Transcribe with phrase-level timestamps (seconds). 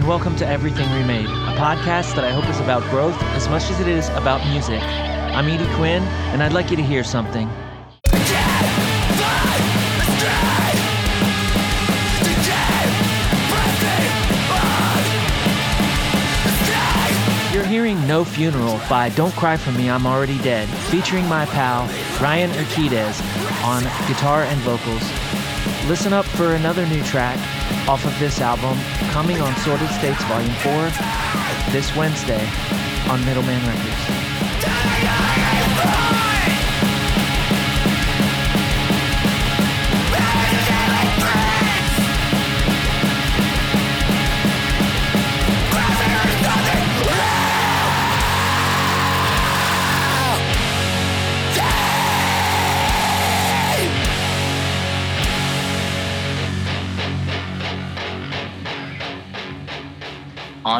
[0.00, 3.64] And welcome to Everything Remade, a podcast that I hope is about growth as much
[3.64, 4.80] as it is about music.
[4.80, 7.46] I'm Edie Quinn, and I'd like you to hear something.
[17.52, 21.82] You're hearing No Funeral by Don't Cry For Me, I'm Already Dead, featuring my pal
[22.22, 23.20] Ryan Urquidez
[23.62, 25.02] on guitar and vocals.
[25.90, 27.38] Listen up for another new track
[27.88, 28.78] off of this album
[29.10, 30.72] coming on Sorted States Volume 4
[31.72, 32.48] this Wednesday
[33.08, 34.30] on Middleman Records.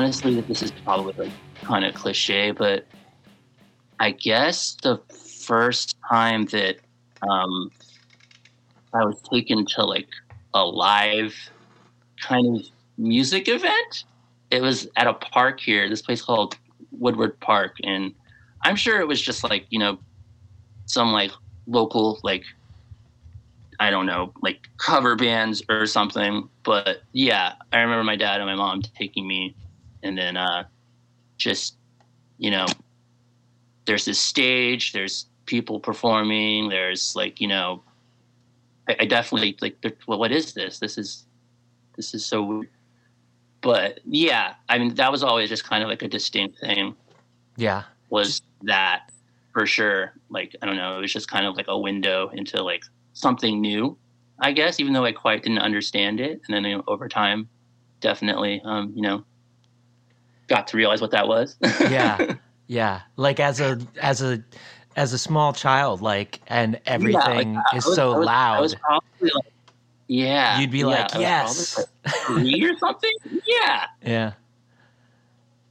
[0.00, 2.86] Honestly, that this is probably like kind of cliche, but
[3.98, 4.96] I guess the
[5.44, 6.76] first time that
[7.28, 7.70] um,
[8.94, 10.08] I was taken to like
[10.54, 11.34] a live
[12.18, 14.04] kind of music event,
[14.50, 16.56] it was at a park here, this place called
[16.92, 18.14] Woodward Park, and
[18.64, 19.98] I'm sure it was just like you know
[20.86, 21.30] some like
[21.66, 22.44] local like
[23.78, 26.48] I don't know, like cover bands or something.
[26.62, 29.54] But yeah, I remember my dad and my mom taking me
[30.02, 30.64] and then uh,
[31.36, 31.76] just
[32.38, 32.66] you know
[33.84, 37.82] there's this stage there's people performing there's like you know
[38.88, 40.78] i, I definitely like well, what is this?
[40.78, 41.26] This is
[41.96, 42.68] this is so weird.
[43.60, 46.94] But yeah i mean that was always just kind of like a distinct thing.
[47.56, 47.82] Yeah.
[48.08, 49.10] was that
[49.52, 52.62] for sure like i don't know it was just kind of like a window into
[52.62, 53.98] like something new
[54.38, 56.40] i guess even though i quite didn't understand it.
[56.46, 57.48] And then you know, over time
[58.00, 59.24] definitely um you know
[60.50, 62.34] got to realize what that was Yeah.
[62.66, 63.00] Yeah.
[63.16, 64.44] Like as a as a
[64.96, 68.56] as a small child, like and everything I is was- so I was- loud.
[68.56, 69.44] I was probably like,
[70.08, 70.58] yeah.
[70.60, 71.78] You'd be yeah, like, yes.
[71.78, 73.12] like three or something.
[73.46, 74.32] Yeah, yeah.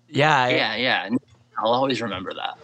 [0.10, 0.38] Yeah.
[0.44, 1.10] I- yeah, yeah.
[1.58, 2.58] I'll always remember that.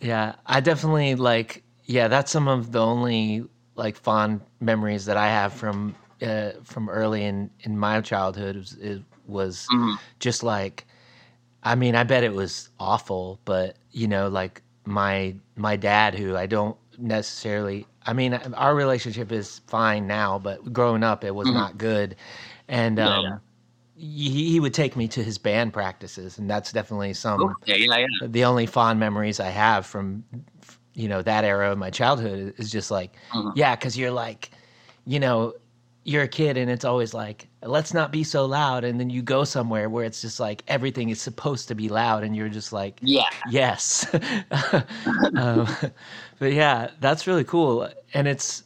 [0.00, 1.62] Yeah, I definitely like.
[1.86, 6.88] Yeah, that's some of the only like fond memories that I have from uh, from
[6.90, 8.56] early in in my childhood.
[8.56, 9.96] Was, it was Mhm.
[10.20, 10.86] just like,
[11.64, 16.36] I mean, I bet it was awful, but you know, like my my dad, who
[16.36, 17.86] I don't necessarily.
[18.06, 21.54] I mean, our relationship is fine now, but growing up, it was Mhm.
[21.54, 22.16] not good,
[22.68, 23.38] and Yeah, um, yeah.
[23.96, 28.06] He, he would take me to his band practices, and that's definitely some Okay, yeah,
[28.20, 30.24] the only fond memories I have from
[30.94, 33.52] you know that era of my childhood is just like Mhm.
[33.54, 34.50] yeah because you're like
[35.06, 35.54] you know
[36.04, 39.22] you're a kid and it's always like let's not be so loud and then you
[39.22, 42.72] go somewhere where it's just like everything is supposed to be loud and you're just
[42.72, 44.06] like Yeah, yes
[45.36, 45.66] um,
[46.38, 48.64] but yeah that's really cool and it's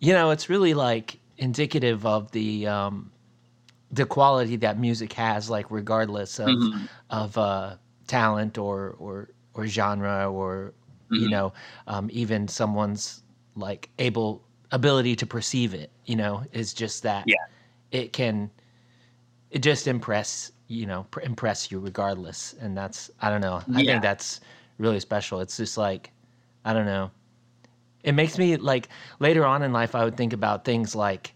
[0.00, 3.10] you know it's really like indicative of the um
[3.90, 6.88] the quality that music has like regardless of Mhm.
[7.10, 7.76] of uh
[8.06, 10.74] talent or or or genre or
[11.14, 11.28] you Mhm.
[11.28, 11.52] know
[11.86, 13.22] um even someone's
[13.54, 17.36] like able ability to perceive it you know is just that Yeah.
[17.90, 18.50] it can
[19.50, 23.82] it just impress you know pr- impress you regardless and that's i don't know i
[23.82, 23.92] Yeah.
[23.92, 24.40] think that's
[24.78, 26.10] really special it's just like
[26.64, 27.10] i don't know
[28.02, 28.88] it makes me like
[29.20, 31.34] later on in life i would think about things like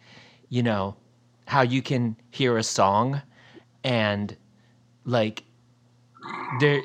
[0.48, 0.96] you know
[1.46, 3.20] how you can hear a song
[3.84, 4.36] and
[5.04, 5.44] like
[6.60, 6.80] there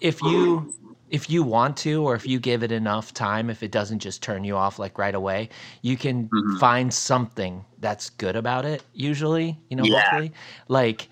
[0.00, 0.72] if you
[1.12, 4.22] if you want to or if you give it enough time if it doesn't just
[4.22, 5.48] turn you off like right away
[5.82, 6.58] you can Mhm.
[6.58, 10.00] find something that's good about it usually you know Yeah.
[10.00, 10.32] hopefully
[10.68, 11.08] like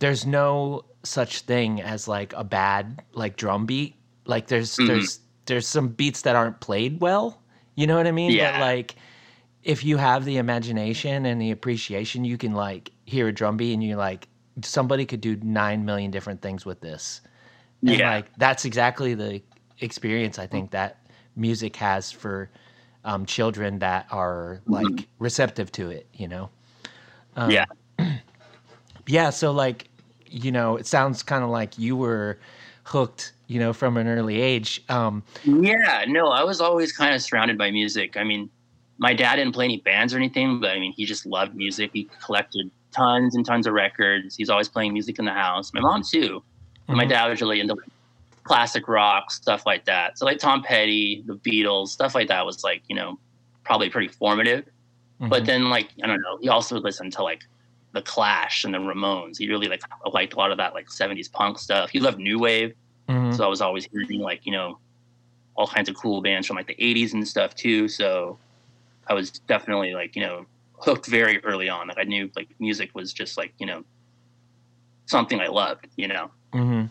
[0.00, 3.96] there's no such thing as like a bad like drum beat
[4.26, 4.86] like there's Mhm.
[4.88, 7.42] there's there's some beats that aren't played well
[7.76, 8.52] you know what i mean Yeah.
[8.52, 8.96] but like
[9.62, 13.72] if you have the imagination and the appreciation you can like hear a drum beat
[13.74, 14.28] and you're like
[14.62, 17.22] somebody could do 9 million different things with this
[17.82, 18.10] and Yeah.
[18.10, 19.42] like that's exactly the
[19.80, 20.98] experience I think that
[21.36, 22.50] music has for
[23.04, 26.50] um, children that are like receptive to it, you know?
[27.36, 27.64] Um, yeah.
[29.06, 29.30] Yeah.
[29.30, 29.88] So like,
[30.26, 32.38] you know, it sounds kind of like you were
[32.84, 34.84] hooked, you know, from an early age.
[34.88, 38.16] Um, Yeah, no, I was always kind of surrounded by music.
[38.16, 38.48] I mean,
[38.98, 41.90] my dad didn't play any bands or anything, but I mean, he just loved music.
[41.92, 44.36] He collected tons and tons of records.
[44.36, 45.72] He's always playing music in the house.
[45.72, 46.42] My mom too.
[46.90, 47.76] And my dad was really into
[48.42, 50.18] classic rock stuff like that.
[50.18, 53.18] So like Tom Petty, the Beatles, stuff like that was like you know
[53.64, 54.64] probably pretty formative.
[55.20, 55.46] But mhm.
[55.46, 57.42] then like I don't know, he also listened to like
[57.92, 59.38] the Clash and the Ramones.
[59.38, 59.82] He really like
[60.12, 61.90] liked a lot of that like '70s punk stuff.
[61.90, 62.74] He loved new wave,
[63.08, 63.36] Mhm.
[63.36, 64.78] so I was always hearing like you know
[65.56, 67.86] all kinds of cool bands from like the '80s and stuff too.
[67.88, 68.38] So
[69.06, 70.46] I was definitely like you know
[70.78, 71.88] hooked very early on.
[71.88, 73.84] Like I knew like music was just like you know
[75.06, 75.86] something I loved.
[75.96, 76.90] You know, Mhm.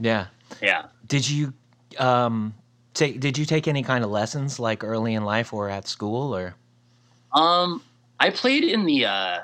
[0.00, 0.26] Yeah.
[0.62, 0.86] yeah.
[1.06, 1.52] Did you
[1.98, 2.54] um
[2.94, 6.34] take did you take any kind of lessons like early in life or at school
[6.34, 6.54] or
[7.32, 7.82] Um,
[8.20, 9.38] I played in the uh,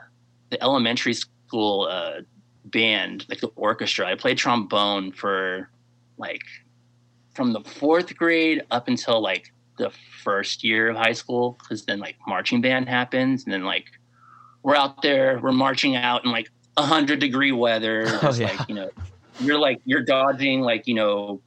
[0.51, 2.21] the elementary school uh,
[2.67, 4.07] band, like the orchestra.
[4.07, 5.71] I played trombone for
[6.19, 6.43] like
[7.35, 9.91] from the fourth grade up until like the
[10.23, 13.87] first year of high school, because then like marching band happens, and then like
[14.63, 18.47] we're out there, we're marching out in like a hundred degree weather, Oh, just yeah.
[18.47, 18.89] like you know,
[19.39, 21.41] you're like you're dodging like you know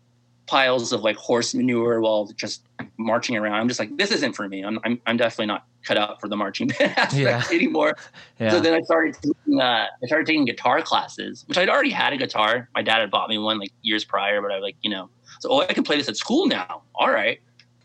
[0.48, 2.64] piles of like horse manure while just
[2.98, 3.56] marching around.
[3.56, 4.64] I'm just like, this isn't for me.
[4.64, 7.44] I'm I'm, I'm definitely not cut out for the marching band aspect Yeah.
[7.52, 7.96] anymore.
[8.40, 11.90] yeah So then I started taking uh, I started taking guitar classes, which I'd already
[11.92, 12.70] had a guitar.
[12.76, 15.10] My dad had bought me one like years prior, but I was like, you know,
[15.40, 16.84] so oh, I can play this at school now.
[16.96, 17.40] All right,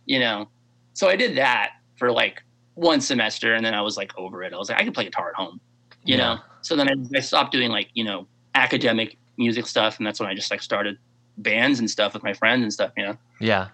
[0.07, 0.49] you know.
[0.95, 2.43] So I did that for like
[2.75, 4.53] one semester, and then I was like over it.
[4.53, 5.61] I was like, I can play guitar at home,
[6.05, 6.35] you Yeah.
[6.35, 6.39] know.
[6.61, 10.29] So then I, I stopped doing like you know academic music stuff, and that's when
[10.29, 10.99] I just like started
[11.39, 13.17] bands and stuff with my friends and stuff, you know.
[13.41, 13.69] yeah.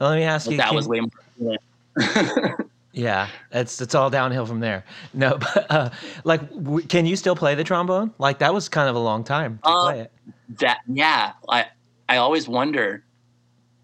[0.00, 1.00] Well, let me ask But you that can- was way
[1.38, 1.56] more.
[2.92, 4.84] yeah it's it's all downhill from there.
[5.12, 5.90] No but uh
[6.24, 8.12] like w- can you still play the trombone?
[8.18, 10.12] Like that was kind of a long time to play it.
[10.60, 11.66] That yeah i
[12.08, 13.04] i always wonder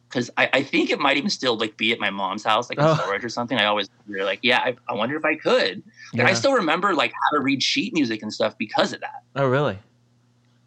[0.08, 2.78] because I, I think it might even still like be at my mom's house like
[2.78, 2.94] in Oh.
[2.96, 3.58] storage or something.
[3.58, 5.82] I always wonder like yeah i, I wonder if i could.
[6.12, 9.22] And i still remember like how to read sheet music and stuff because of that.
[9.36, 9.78] Oh really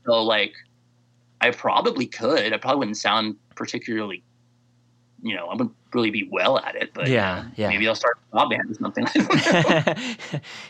[0.06, 0.54] so like
[1.42, 4.24] i probably could i probably wouldn't sound particularly
[5.22, 7.70] you know i wouldn't really be well at it but Yeah, yeah.
[7.70, 9.94] maybe i'll start a band or something I don't know.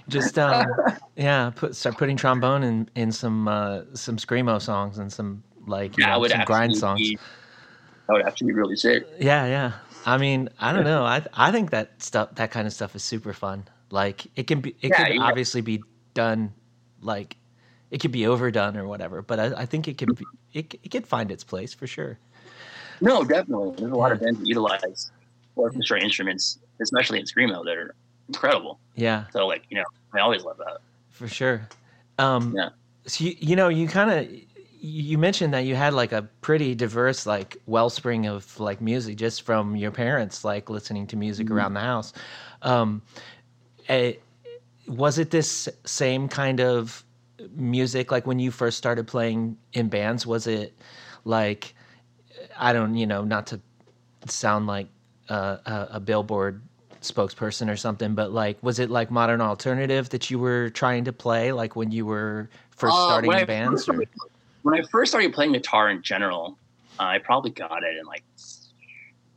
[0.09, 0.67] just um
[1.15, 5.97] yeah put start putting trombone in in some uh some screamo songs and some like
[5.97, 7.17] you yeah, know, some grind songs be,
[8.07, 9.71] that would actually be really sick Yeah, yeah.
[10.05, 11.05] I mean, I don't know.
[11.05, 13.65] I I think that stuff, that kind of stuff, is super fun.
[13.89, 15.23] Like it can be, it Yeah, could yeah.
[15.23, 15.81] obviously be
[16.13, 16.53] done,
[17.01, 17.37] like
[17.93, 19.21] it could be overdone or whatever.
[19.21, 22.17] But I, I think it could be, it, it could find its place for sure.
[23.01, 23.75] No, definitely.
[23.77, 25.11] There's a lot of bands that utilize
[25.55, 27.95] orchestra instruments, especially in screamo, that are
[28.27, 28.79] incredible.
[28.95, 30.79] Yeah, So, like, you know, I always love that.
[31.11, 31.69] for sure.
[32.17, 32.69] Um, Yeah.
[33.05, 34.27] So you, you know, you kind of
[34.81, 39.43] you mentioned that you had like a pretty diverse like wellspring of like music just
[39.43, 41.55] from your parents like listening to music Mm-hmm.
[41.55, 42.13] around the house.
[42.63, 43.01] Um,
[43.87, 44.13] eh,
[44.87, 47.03] was it this same kind of
[47.55, 50.25] music like when you first started playing in bands?
[50.25, 50.73] Was it
[51.25, 51.73] like
[52.57, 53.59] I don't you know not to
[54.27, 54.87] sound like
[55.29, 56.61] uh, a, a billboard
[57.01, 61.13] spokesperson or something, but like was it like modern alternative that you were trying to
[61.13, 63.83] play like when you were first Uh, starting in bands?
[63.83, 64.07] started-
[64.61, 66.57] When I first started playing guitar in general,
[66.99, 68.23] uh, I probably got it in like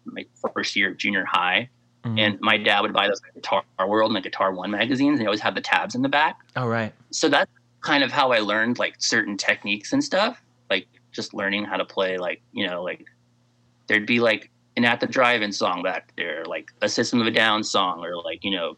[0.04, 1.68] my first year of junior high.
[2.04, 2.20] Mhm.
[2.20, 5.26] And my dad would buy those Guitar World and the Guitar One magazines, and they
[5.26, 6.38] always have the tabs in the back.
[6.54, 6.92] Oh right.
[7.10, 7.50] so that's
[7.86, 10.42] kind of how I learned like certain techniques and stuff.
[10.68, 13.06] Like just learning how to play like, you know, like
[13.86, 17.30] there'd be like an at the drive-in song back there, like a System of a
[17.30, 18.76] Down song, or like you know,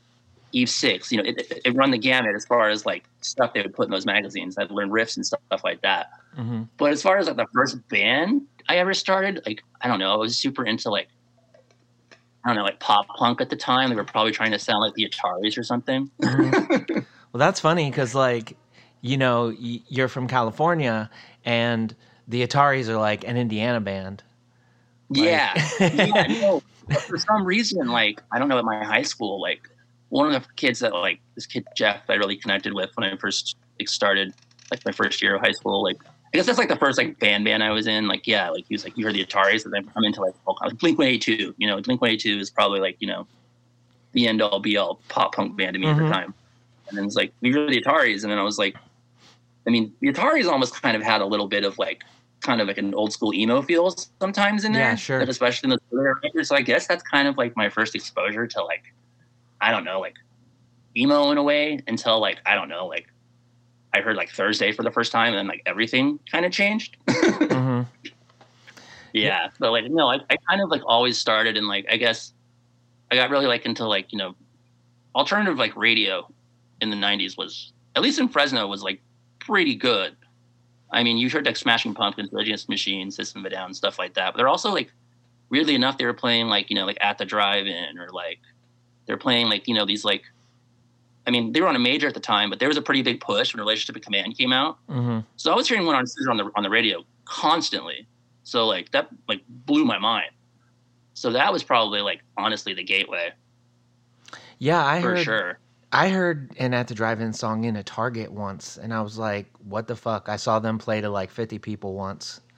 [0.52, 1.10] Eve Six.
[1.10, 3.86] You know, it, it, run the gamut as far as like stuff they would put
[3.86, 4.58] in those magazines.
[4.58, 6.10] I'd learn riffs and stuff like that.
[6.34, 9.98] hmm But as far as like the first band I ever started, like I don't
[9.98, 11.08] know, I was super into like
[12.44, 13.88] I don't know, like pop punk at the time.
[13.88, 16.10] They were probably trying to sound like the Ataris or something.
[17.32, 18.56] Well, that's funny because like
[19.00, 21.10] you know y- you're from California
[21.44, 21.94] and
[22.26, 24.22] the Ataris are like an Indiana band.
[25.10, 25.68] Like- Yeah.
[25.80, 26.62] yeah, no.
[27.06, 29.60] For some reason, like I don't know, at my high school, like
[30.08, 33.16] one of the kids that like this kid Jeff I really connected with when I
[33.16, 34.32] first like, started
[34.70, 35.82] like my first year of high school.
[35.82, 38.08] Like I guess that's like the first like band band I was in.
[38.08, 40.34] Like yeah, like he was like you heard the Ataris, and then I'm into like
[40.62, 41.54] like Blink One Eighty Two.
[41.58, 43.26] You know, Blink One Eighty Two is probably like you know
[44.12, 46.06] the end all be all pop punk band to me at Mhm.
[46.08, 46.34] the time.
[46.88, 48.76] And then it's like we heard the Ataris, and then I was like,
[49.68, 52.02] I mean, the Ataris almost kind of had a little bit of like
[52.40, 54.80] kind of like an old school emo feel sometimes in there.
[54.80, 55.20] Yeah, sure.
[55.20, 56.48] Especially in the records.
[56.48, 58.84] So I guess that's kind of like my first exposure to like,
[59.60, 60.14] I don't know, like
[60.96, 63.08] emo in a way until like, I don't know, like
[63.92, 66.96] I heard like Thursday for the first time and then like everything kind of changed.
[67.06, 67.82] mm-hmm.
[69.12, 69.50] yeah.
[69.58, 72.32] But like, no, I, I kind of like always started and like, I guess
[73.10, 74.34] I got really like into like, you know,
[75.14, 76.26] alternative like radio
[76.80, 79.02] in the 90s was, at least in Fresno, was like
[79.48, 80.14] pretty good.
[80.92, 83.98] I mean, you heard like Smashing Pumpkins, Rage Against Machine, System of a Down, stuff
[83.98, 84.32] like that.
[84.32, 84.92] But they're also like,
[85.50, 88.38] weirdly enough, they were playing like, you know, like at the drive in or like
[89.06, 90.22] they're playing like, you know, these like,
[91.26, 93.02] I mean, they were on a major at the time, but there was a pretty
[93.02, 94.78] big push when Relationship of Command came out.
[94.88, 98.06] hmm So I was hearing one on on the on the radio constantly.
[98.44, 100.30] So like that like blew my mind.
[101.14, 103.32] So that was probably like honestly the gateway
[104.58, 105.24] Yeah, I for heard.
[105.24, 105.58] sure.
[105.92, 109.46] I heard an at the drive-in song in a Target once, and I was like,
[109.66, 112.40] "What the fuck?" I saw them play to like fifty people once.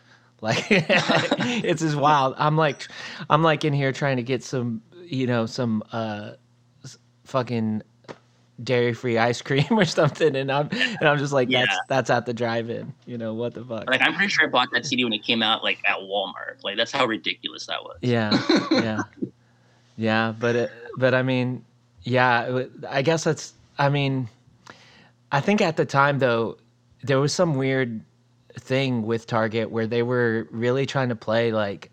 [0.43, 2.35] Like, it's just wild.
[2.39, 2.89] I'm like,
[3.29, 6.31] I'm like in here trying to get some, you know, some uh,
[7.25, 7.83] fucking
[8.65, 11.67] dairy-free ice cream or something, and I'm and I'm just like, Yeah.
[11.67, 12.95] that's that's at the drive-in.
[13.05, 13.89] You know what the fuck?
[13.91, 16.65] Like I'm pretty sure I bought that CD when it came out like at Walmart.
[16.65, 17.99] Like that's how ridiculous that was.
[18.01, 18.31] Yeah,
[18.71, 19.03] yeah,
[19.99, 20.33] yeah.
[20.41, 21.65] But it, but I mean,
[22.03, 22.65] yeah.
[22.89, 23.55] I guess that's.
[23.79, 24.29] I mean,
[25.33, 26.59] I think at the time though,
[27.03, 28.03] there was some weird
[28.59, 31.91] thing with Target where they were really trying to play like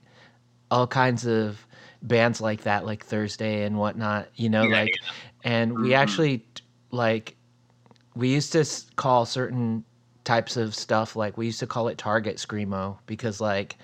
[0.69, 1.65] all kinds of
[2.01, 4.29] bands like that, like Thursday and whatnot.
[4.35, 4.99] You know, Yeah, like,
[5.43, 5.97] and we Mhm.
[5.97, 6.45] actually
[6.91, 7.35] like
[8.15, 9.83] we used to call certain
[10.27, 13.77] types of stuff like we used to call it target screamo because like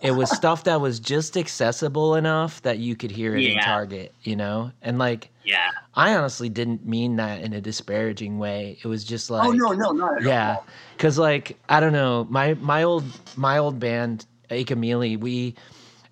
[0.00, 4.14] it was stuff that was just accessible enough that you could hear it in target
[4.22, 4.70] you know?
[4.82, 5.70] And like Yeah.
[5.94, 8.78] i honestly didn't mean that in a disparaging way.
[8.84, 10.54] It was just like oh no, no, not yeah.
[10.58, 10.66] all.
[10.96, 12.24] because like i don't know.
[12.30, 13.04] My my old
[13.36, 15.56] my old band Akamili, we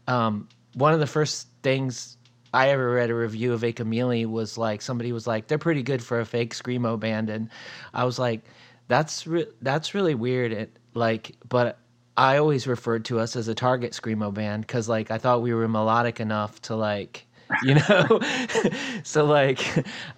[0.09, 2.17] um one of the first things
[2.53, 6.03] I ever read a review of Akamili was like somebody was like they're pretty good
[6.03, 7.49] for a fake screamo band, and
[7.95, 8.41] I was like,
[8.89, 10.53] that's re- that's really weird.
[10.53, 11.79] It like, but
[12.17, 15.55] I always referred to us as a Target screamo band because like I thought we
[15.55, 17.25] were melodic enough to like.
[17.63, 18.21] You know,
[19.05, 19.59] so like,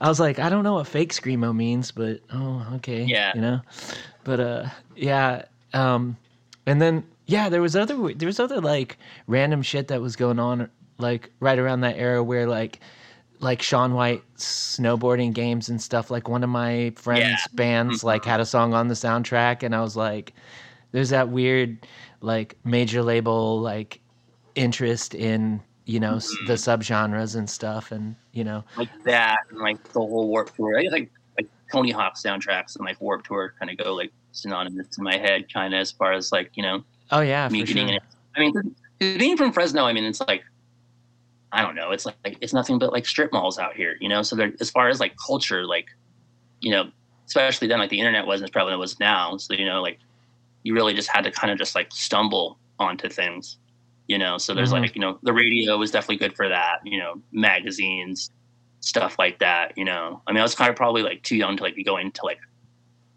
[0.00, 3.31] I was like, I don't know what fake screamo means, but oh, okay, Yeah.
[3.37, 3.61] you know,
[4.25, 6.17] but uh, yeah, um,
[6.67, 8.99] and then yeah, there was other there was other like
[9.29, 12.81] random shit that was going on like right around that era where like
[13.41, 16.11] like Shaun White snowboarding games and stuff.
[16.11, 17.37] Like one of my friends' Yeah.
[17.55, 18.07] bands mm-hmm.
[18.07, 20.35] like had a song on the soundtrack, and I was like,
[20.93, 21.87] "There's that weird
[22.21, 24.01] like major label like
[24.55, 26.83] interest in you know s the mm-hmm.
[26.83, 30.79] subgenres and stuff, and you know Like that and like the whole Warped Tour.
[30.79, 34.13] I guess like like Tony Hawk soundtracks and like Warped Tour kind of go like
[34.33, 37.61] synonymous in my head, kind of as far as like you know oh yeah, me
[37.65, 37.99] for getting sure.
[38.37, 38.77] I mean,
[39.19, 40.45] being from Fresno, I mean, it's like
[41.52, 41.90] I don't know.
[41.90, 44.23] It's like it's nothing but like strip malls out here, you know.
[44.23, 45.87] So there, as far as like culture, like
[46.61, 46.90] you know,
[47.28, 49.37] especially then, like the internet wasn't as prevalent as it was now.
[49.37, 49.99] So you know, like
[50.62, 53.59] you really just had to kind of just like stumble onto things,
[54.09, 54.38] you know.
[54.38, 54.83] So there's Mhm.
[54.83, 56.80] like you know, the radio was definitely good for that.
[56.85, 58.30] You know, magazines,
[58.80, 59.76] stuff like that.
[59.76, 61.85] You know, I mean, I was kind of probably like too young to like be
[61.85, 62.38] going to like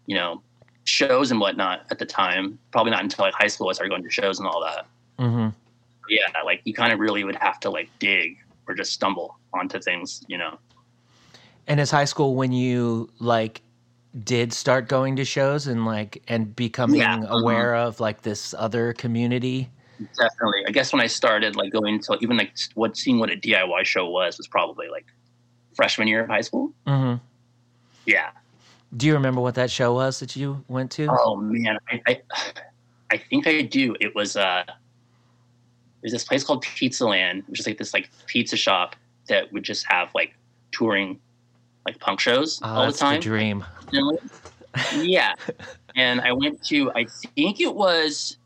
[0.06, 0.42] you know
[0.84, 2.58] shows and whatnot at the time.
[2.72, 4.86] Probably not until like high school I started going to shows and all that
[5.18, 5.48] hmm
[6.08, 9.80] yeah, like you kind of really would have to like dig or just stumble onto
[9.80, 10.58] things, you know.
[11.66, 13.62] And is high school when you like
[14.22, 17.28] did start going to shows and like and becoming Yeah, mhm.
[17.28, 19.70] aware of like this other community?
[19.98, 20.64] Definitely.
[20.66, 23.84] I guess when I started like going to even like what seeing what a DIY
[23.84, 25.06] show was was probably like
[25.74, 26.72] freshman year of high school.
[26.86, 27.22] Mm-hmm.
[28.06, 28.30] Yeah.
[28.96, 31.08] Do you remember what that show was that you went to?
[31.10, 32.22] Oh man, I I,
[33.10, 33.96] I think I do.
[34.00, 34.64] It was uh
[36.04, 38.94] there's this place called Pizza Land, which is like this like pizza shop
[39.26, 40.34] that would just have like
[40.70, 41.18] touring
[41.86, 43.14] like punk shows Oh, all the time.
[43.14, 43.64] the dream.
[43.90, 44.18] And,
[44.96, 45.32] yeah.
[45.96, 48.36] And I went to I think it was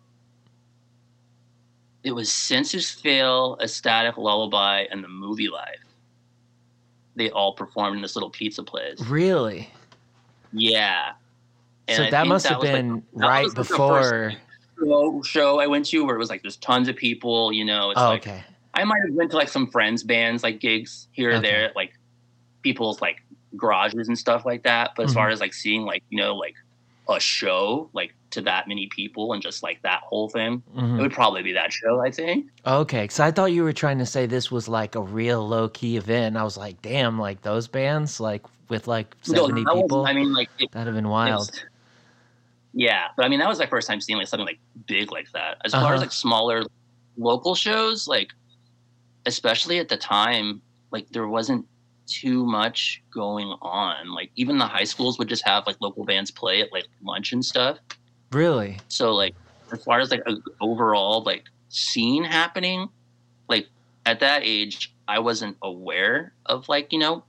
[2.04, 5.82] it was Senses Fail, A Static Lullaby, and the Movielife.
[7.16, 9.00] They all performed in this little pizza place.
[9.00, 9.68] Really?
[10.52, 11.10] Yeah.
[11.88, 14.34] And so I that must have was, like, been right before.
[14.78, 17.90] Show, show I went to where it was like there's tons of people, you know.
[17.90, 18.44] It's Oh, like okay.
[18.74, 21.42] I might have went to like some friends bands like gigs here or Okay.
[21.50, 21.92] there, like
[22.62, 23.22] people's like
[23.56, 24.92] garages and stuff like that.
[24.96, 25.18] But as Mm-hmm.
[25.18, 26.54] far as like seeing like you know like
[27.08, 30.98] a show like to that many people and just like that whole thing, Mhm.
[30.98, 32.00] it would probably be that show.
[32.00, 32.46] I think.
[32.66, 35.68] Okay, because I thought you were trying to say this was like a real low
[35.70, 36.36] key event.
[36.36, 40.12] I was like, damn, like those bands, like with like No, seventy wasn't- people, I
[40.12, 41.50] mean, like it, that'd have been wild.
[42.78, 45.26] Yeah, but I mean that was my first time seeing like something like big like
[45.32, 45.58] that.
[45.64, 45.94] As far Uh-huh.
[45.94, 46.62] as like smaller
[47.16, 48.30] local shows, like
[49.26, 51.66] especially at the time, like there wasn't
[52.06, 54.14] too much going on.
[54.14, 57.32] Like even the high schools would just have like local bands play at like lunch
[57.32, 57.78] and stuff.
[58.32, 58.78] Really?
[58.88, 59.34] So like
[59.72, 62.88] as far as like a overall like scene happening,
[63.48, 63.66] like
[64.06, 67.24] at that age, I wasn't aware of like you know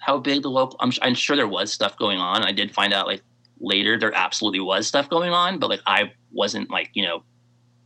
[0.00, 0.76] how big the local.
[0.80, 2.42] I'm, I'm sure there was stuff going on.
[2.42, 3.22] I did find out like
[3.60, 7.22] later there absolutely was stuff going on, but like I wasn't like you know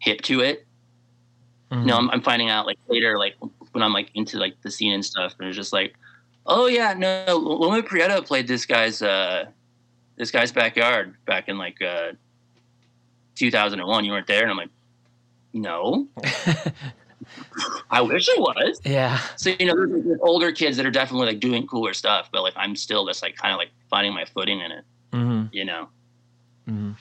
[0.00, 0.66] hip to it.
[1.70, 1.84] Mhm.
[1.84, 3.34] No, I'm, I'm finding out like later, like
[3.72, 5.94] when I'm like into like the scene and stuff, and it's just like,
[6.48, 7.24] Oh yeah, no.
[7.36, 9.44] Loma Prieta played this guy's uh,
[10.16, 12.12] this guy's backyard back in like uh,
[13.34, 14.04] 2001.
[14.04, 14.70] You weren't there, and I'm like,
[15.52, 16.08] no.
[17.90, 18.80] I wish I was.
[18.84, 19.18] Yeah.
[19.36, 22.42] So you know, there's, there's older kids that are definitely like doing cooler stuff, but
[22.42, 24.84] like I'm still just like kind of like finding my footing in it.
[25.12, 25.88] Hmm You know.
[26.66, 26.92] hmm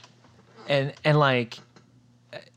[0.67, 1.57] And and like,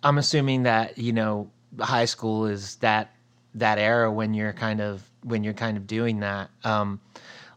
[0.03, 3.15] I'm assuming that you know high school is that
[3.55, 6.51] that era when you're kind of when you're kind of doing that.
[6.65, 7.01] Um,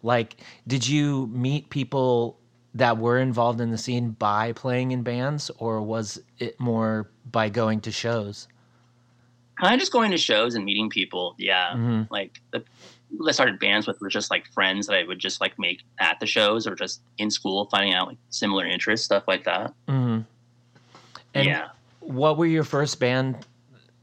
[0.01, 0.35] like,
[0.67, 2.37] did you meet people
[2.73, 7.49] that were involved in the scene by playing in bands, or was it more by
[7.49, 8.47] going to shows?
[9.61, 11.35] Kind of just going to shows and meeting people.
[11.37, 11.73] Yeah.
[11.75, 12.63] hmm Like the
[13.25, 16.19] that started bands with were just like friends that I would just like make at
[16.19, 19.73] the shows or just in school, finding out like similar interests, stuff like that.
[19.87, 20.21] Mm-hmm.
[21.35, 21.69] And yeah.
[21.99, 23.45] what were your first band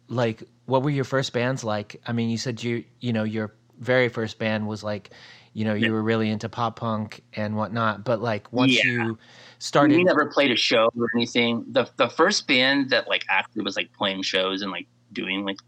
[0.08, 0.42] like?
[0.66, 2.00] What were your first bands like?
[2.06, 5.10] I mean, you said you you know your very first band was like,
[5.54, 5.92] you know, you Yeah.
[5.92, 8.04] were really into pop punk and whatnot.
[8.04, 8.90] But like once Yeah.
[8.92, 9.18] you
[9.58, 11.64] started, We never played a show or anything.
[11.72, 15.58] The the first band that like actually was like playing shows and like doing like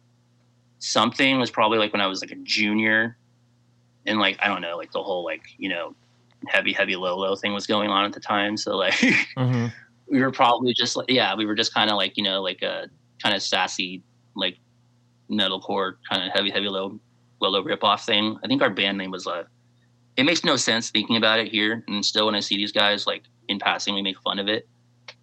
[0.78, 3.16] something was probably like when I was like a junior,
[4.06, 5.94] and like I don't know, like the whole like you know
[6.49, 8.56] heavy heavy low low thing was going on at the time.
[8.56, 8.94] So like
[9.37, 9.73] Mhm.
[10.09, 12.62] we were probably just like yeah, we were just kind of like you know like
[12.62, 12.88] a
[13.23, 14.02] kind of sassy
[14.35, 14.59] like
[15.30, 16.99] metalcore kind of heavy heavy low
[17.40, 18.37] low low rip off thing.
[18.44, 19.44] I think our band name was uh
[20.16, 23.06] it makes no sense thinking about it here and still when I see these guys
[23.06, 24.68] like in passing we make fun of it.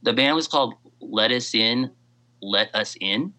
[0.03, 1.91] The band was called Let Us In,
[2.41, 3.33] Let Us In.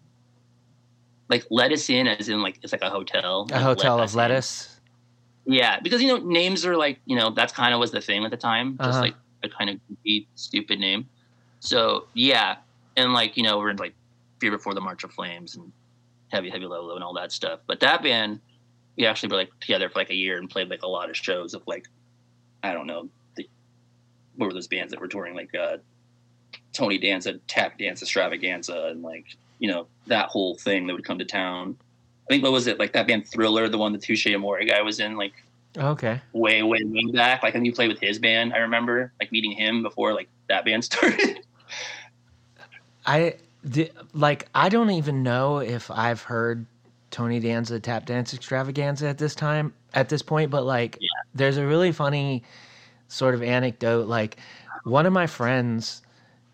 [1.29, 3.47] Like let us in as in like it's like a hotel.
[3.49, 4.65] a like, hotel of lettuce.
[4.65, 4.70] In.
[5.45, 8.23] Yeah, because you know names are like you know that's kind of was the thing
[8.25, 9.01] at the time, just Uh-huh.
[9.01, 11.07] like a kind of goofy, stupid name.
[11.59, 12.57] So yeah,
[12.95, 13.93] and like you know we're in like
[14.39, 15.71] Fear Before the March of Flames and
[16.31, 17.59] Heavy Heavy Low Low and all that stuff.
[17.67, 18.39] But that band,
[18.97, 21.17] we actually were like together for like a year and played like a lot of
[21.17, 21.87] shows of like
[22.63, 23.47] I don't know the,
[24.35, 25.77] what were those bands that were touring like uh,
[26.73, 29.25] Tony Danza, Tap Dance Extravaganza, and like
[29.59, 31.77] you know that whole thing that would come to town.
[32.31, 34.81] I think what was it like that band Thriller, the one the Touche Amore guy
[34.81, 35.33] was in, like
[35.77, 36.21] Okay.
[36.31, 37.43] way, way, way back.
[37.43, 40.63] Like when you played with his band, I remember like meeting him before like that
[40.63, 41.41] band started.
[43.05, 43.35] I
[43.69, 46.65] di- like I don't even know if I've heard
[47.09, 51.09] Tony Danza tap dance extravaganza at this time at this point, but like Yeah.
[51.35, 52.43] there's a really funny
[53.09, 54.07] sort of anecdote.
[54.07, 54.37] Like
[54.85, 56.01] one of my friends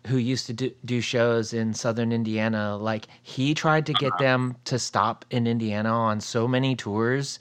[0.06, 4.56] who used to do, do shows in southern Indiana, like he tried to get them
[4.64, 7.38] to stop in Indiana on so many tours.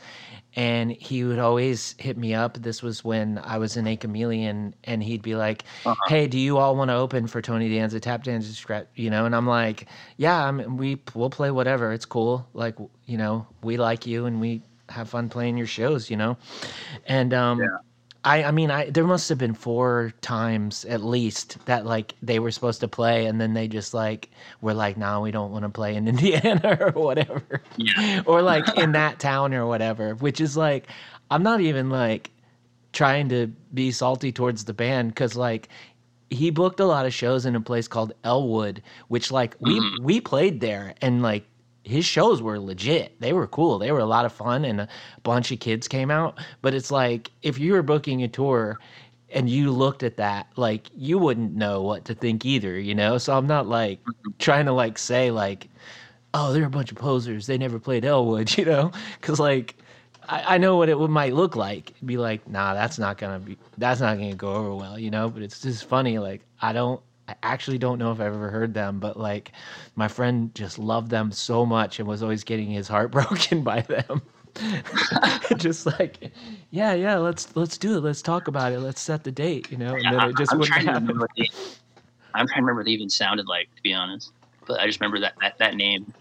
[0.55, 2.57] And he would always hit me up.
[2.57, 5.95] This was when I was in A Chameleon, and he'd be like, Uh-huh.
[6.07, 9.25] "Hey, do you all want to open for Tony Danza Tap Dance Scratch?" You know,
[9.25, 9.85] and I'm like,
[10.17, 11.93] "Yeah, I mean, we we'll play whatever.
[11.93, 12.47] It's cool.
[12.53, 16.09] Like, you know, we like you, and we have fun playing your shows.
[16.09, 16.37] You know."
[17.05, 17.67] And um, Yeah.
[18.23, 22.39] I I mean, I there must have been four times at least that like they
[22.39, 24.29] were supposed to play, and then they just like
[24.61, 27.93] were like, "No, we don't want to play in Indiana or whatever." yeah,
[28.25, 30.87] or like in that town or whatever, which is like,
[31.31, 32.31] I'm not even like
[32.93, 35.69] trying to be salty towards the band because like
[36.29, 39.99] he booked a lot of shows in a place called Elwood, which like we Mhm.
[39.99, 41.45] we played there and like
[41.87, 43.19] his shows were legit.
[43.19, 43.79] They were cool.
[43.79, 44.87] They were a lot of fun and a
[45.23, 46.39] bunch of kids came out.
[46.61, 48.79] But it's like if you were booking a tour
[49.29, 53.17] and you looked at that, like you wouldn't know what to think either, you know?
[53.17, 54.31] So I'm not like mm-hmm.
[54.39, 55.69] trying to like say like
[56.33, 57.47] oh, they're a bunch of posers.
[57.47, 58.91] They never played Elwood, you know?
[59.19, 59.75] Because like,
[60.29, 61.91] I, I know what it would, might look like.
[61.91, 65.09] It'd be like, nah, that's not gonna be, that's not gonna go over well, you
[65.09, 65.29] know?
[65.29, 66.19] But it's just funny.
[66.19, 69.51] Like, I don't, I actually don't know if I've ever heard them, but like,
[69.95, 73.81] my friend just loved them so much and was always getting his heart broken by
[73.81, 74.21] them.
[75.57, 76.31] just like,
[76.71, 78.01] yeah, yeah, let's let's do it.
[78.01, 78.79] Let's talk about it.
[78.79, 79.95] Let's set the date, you know?
[79.97, 81.03] And then I- it just I'm wouldn't trying to happen.
[81.03, 81.49] remember what they,
[82.33, 84.31] I'm trying to remember what they even sounded like, to be honest.
[84.67, 86.11] But I just remember that that, that name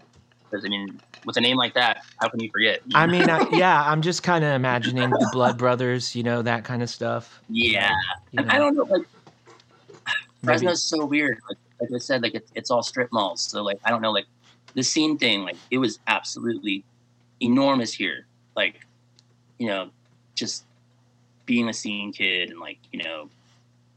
[0.49, 2.79] because I mean, with a name like that, how can you forget?
[2.93, 6.63] I mean, I, yeah, I'm just kind of imagining the Blood Brothers, you know, that
[6.63, 7.41] kind of stuff.
[7.49, 7.91] yeah,
[8.31, 9.01] You and I don't know, like
[10.41, 11.39] maybe- Fresno's so weird.
[11.49, 14.11] Like, like I said, like it's, it's all strip malls, so like I don't know,
[14.11, 14.25] like
[14.73, 16.83] the scene thing, like it was absolutely
[17.41, 18.25] enormous here.
[18.55, 18.85] Like,
[19.59, 19.89] you know,
[20.35, 20.63] just
[21.45, 23.29] being a scene kid and like you know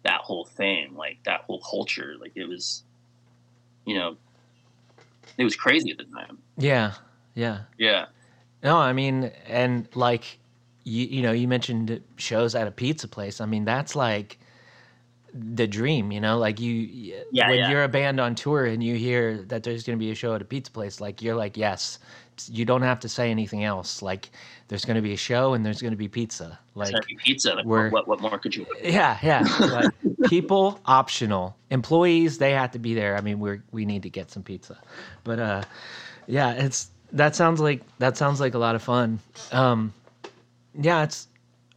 [0.03, 2.83] that whole thing, like that whole culture, like it was,
[3.85, 4.16] you know,
[5.37, 6.38] it was crazy at the time.
[6.57, 6.92] Yeah,
[7.35, 7.61] yeah.
[7.79, 8.07] Yeah,
[8.62, 10.38] No, I mean, and like
[10.85, 13.40] you, you know, you mentioned shows at a pizza place.
[13.40, 14.38] I mean, that's like
[15.35, 16.75] the dream, you know, like you
[17.31, 17.71] Yeah, when yeah.
[17.71, 20.35] you're a band on tour and you hear that there's going to be a show
[20.35, 21.99] at a pizza place, like you're like, yes,
[22.49, 24.03] you don't have to say anything else.
[24.03, 24.31] Like
[24.69, 26.59] there's going to be a show and there's going to be pizza.
[26.75, 27.55] Like pizza.
[27.55, 28.66] Like, we're- what, what more could you?
[28.83, 29.45] yeah, yeah.
[29.61, 29.93] Like,
[30.29, 31.57] people optional.
[31.71, 33.16] Employees they have to be there.
[33.16, 34.79] I mean, we're we need to get some pizza.
[35.25, 35.62] But uh
[36.27, 39.19] yeah, it's that sounds like that sounds like a lot of fun.
[39.53, 39.93] Um
[40.81, 41.29] yeah, it's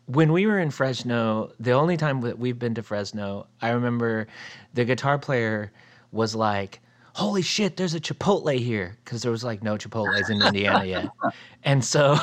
[0.05, 4.27] when we were in Fresno, the only time that we've been to Fresno, I remember
[4.73, 5.71] the guitar player
[6.11, 6.81] was like,
[7.13, 11.09] "Holy shit, there's a Chipotle here," because there was like no Chipotle's in Indiana yet,
[11.63, 12.17] and so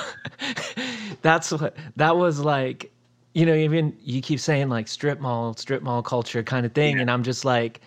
[1.22, 2.92] that's what that was like.
[3.32, 7.00] You know, even you keep saying like strip mall, strip mall culture kind of thing,
[7.00, 7.80] and I'm just like,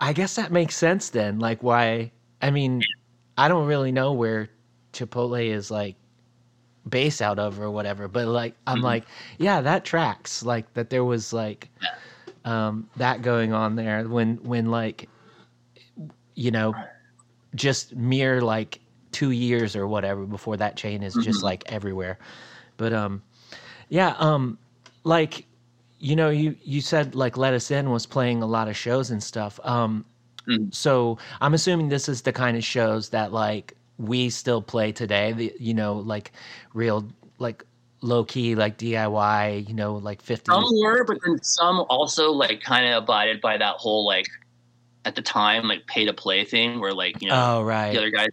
[0.00, 1.38] I guess that makes sense then.
[1.38, 2.12] Like, why?
[2.40, 2.82] I mean,
[3.36, 4.48] I don't really know where
[4.92, 5.96] Chipotle is like
[6.88, 8.82] based out of or whatever but like i'm Mhm.
[8.82, 9.04] like
[9.38, 11.68] yeah that tracks like that there was like
[12.44, 15.08] um that going on there when when like
[16.34, 16.76] you know
[17.54, 18.80] just mere like
[19.12, 21.44] two years or whatever before that chain is just Mhm.
[21.44, 22.18] like everywhere
[22.76, 23.22] but um
[23.88, 24.58] yeah um
[25.04, 25.46] like
[25.98, 29.10] you know you you said like let us in was playing a lot of shows
[29.10, 30.04] and stuff um
[30.46, 30.72] Mhm.
[30.72, 35.32] so i'm assuming this is the kind of shows that like we still play today
[35.32, 36.32] the, you know like
[36.74, 37.64] real like
[38.02, 42.62] low key like diy you know like 50 Some were, but then some also like
[42.62, 44.26] kind of abided by that whole like
[45.04, 47.92] at the time like pay to play thing where like you know oh right.
[47.92, 48.28] the other guys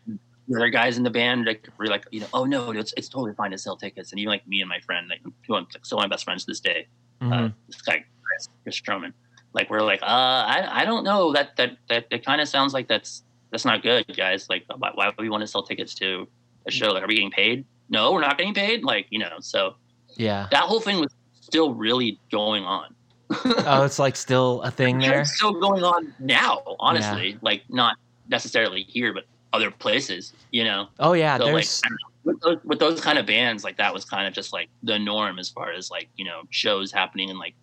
[0.48, 3.08] the other guys in the band like were like you know oh no it's, it's
[3.08, 5.68] totally fine to sell tickets and even like me and my friend like who I'm
[5.84, 6.88] still my best friends to this day
[7.22, 7.54] uh, Mhm.
[7.68, 9.14] this guy Chris, Chris Stroman
[9.54, 12.74] like we're like uh I, I don't know that that that it kind of sounds
[12.74, 14.50] like that's that's not good guys.
[14.50, 16.28] Like why, why would we want to sell tickets to
[16.68, 16.92] a show?
[16.92, 17.66] Like are we getting paid?
[17.90, 19.76] No we're not getting paid like you know so
[20.16, 20.48] yeah.
[20.52, 22.94] that whole thing was still really going on.
[23.66, 25.22] Oh it's like still a thing there?
[25.22, 27.38] it's still going on now honestly.
[27.42, 30.88] Like not necessarily here but other places you know?
[31.00, 31.90] Oh yeah so there's I
[32.24, 34.98] with those, with those kind of bands like that was kind of just like the
[34.98, 37.54] norm as far as like you know shows happening in like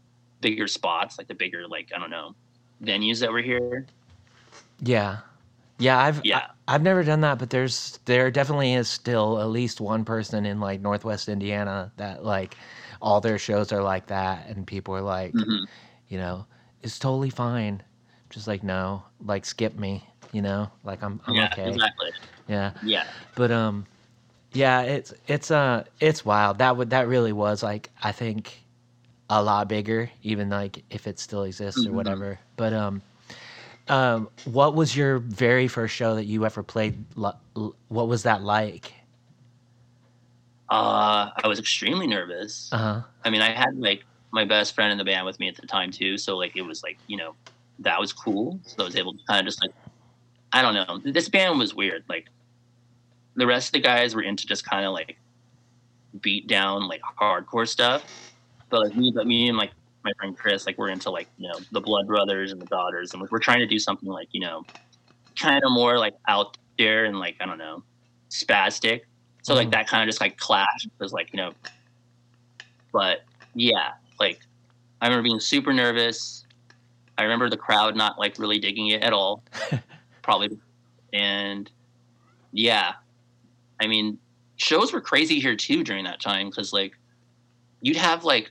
[0.40, 2.34] bigger spots like the bigger like i don't know
[2.82, 3.86] venues that were here.
[4.80, 5.18] Yeah.
[5.80, 6.46] Yeah, I've Yeah.
[6.68, 10.46] I, have never done that, but there's there definitely is still at least one person
[10.46, 12.56] in like Northwest Indiana that like
[13.02, 15.66] all their shows are like that and people are like, Mhm.
[16.08, 16.46] you know,
[16.82, 17.82] it's totally fine.
[18.30, 20.70] Just like no, like skip me, you know?
[20.84, 21.68] Like I'm I'm yeah okay.
[21.68, 22.10] exactly
[22.48, 22.72] Yeah.
[22.82, 23.86] yeah But um
[24.52, 26.58] yeah, it's it's uh it's wild.
[26.58, 28.64] That would that really was like I think
[29.30, 31.94] a lot bigger even like if it still exists or Mhm.
[31.94, 32.38] whatever.
[32.56, 33.02] But um
[33.90, 38.92] um what was your very first show that you ever played what was that like?
[40.70, 43.02] uh i was extremely nervous Uh-huh.
[43.24, 45.66] I mean, I had like my best friend in the band with me at the
[45.66, 47.34] time too, so like it was like you know
[47.80, 48.60] that was cool.
[48.62, 49.72] So I was able to kind of just like
[50.52, 51.00] I don't know.
[51.12, 52.04] This band was weird.
[52.08, 52.28] Like
[53.34, 55.18] the rest of the guys were into just kind of like
[56.20, 58.04] beat down like hardcore stuff,
[58.70, 59.72] but like me, but me and like
[60.04, 63.12] my friend Chris, like we're into like you know the Blood Brothers and the Daughters,
[63.12, 64.64] and we're trying to do something like you know
[65.38, 67.82] kind of more like out there and like I don't know
[68.30, 69.02] spastic.
[69.42, 69.72] So like Mhm.
[69.72, 71.52] that kind of just like clashed was like you know
[72.92, 73.20] but
[73.54, 74.40] yeah, like
[75.00, 76.44] I remember being super nervous.
[77.18, 79.42] I remember the crowd not like really digging it at all,
[80.22, 80.58] probably.
[81.12, 81.70] And
[82.52, 82.94] yeah,
[83.80, 84.18] I mean,
[84.56, 86.92] shows were crazy here too during that time because like
[87.80, 88.50] you'd have like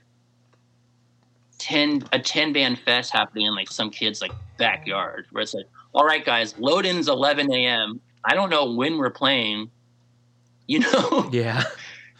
[1.60, 5.66] ten a ten band fest happening in like some kid's like backyard where it's like,
[5.92, 8.00] all right, guys, load in's eleven a.m.
[8.24, 9.70] I don't know when we're playing,
[10.66, 11.64] you know Yeah.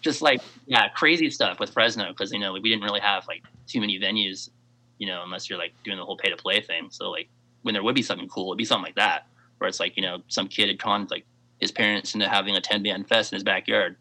[0.02, 3.42] just like yeah, crazy stuff with Fresno because you know we didn't really have like
[3.66, 4.48] too many venues,
[4.98, 6.88] you know, unless you're like doing the whole pay to play thing.
[6.90, 7.28] So like
[7.62, 9.26] when there would be something cool, it'd be something like that
[9.58, 11.26] where it's like you know some kid had conned like
[11.60, 13.96] his parents into having a ten band fest in his backyard,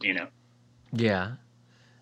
[0.00, 0.28] you know.
[0.92, 1.32] Yeah.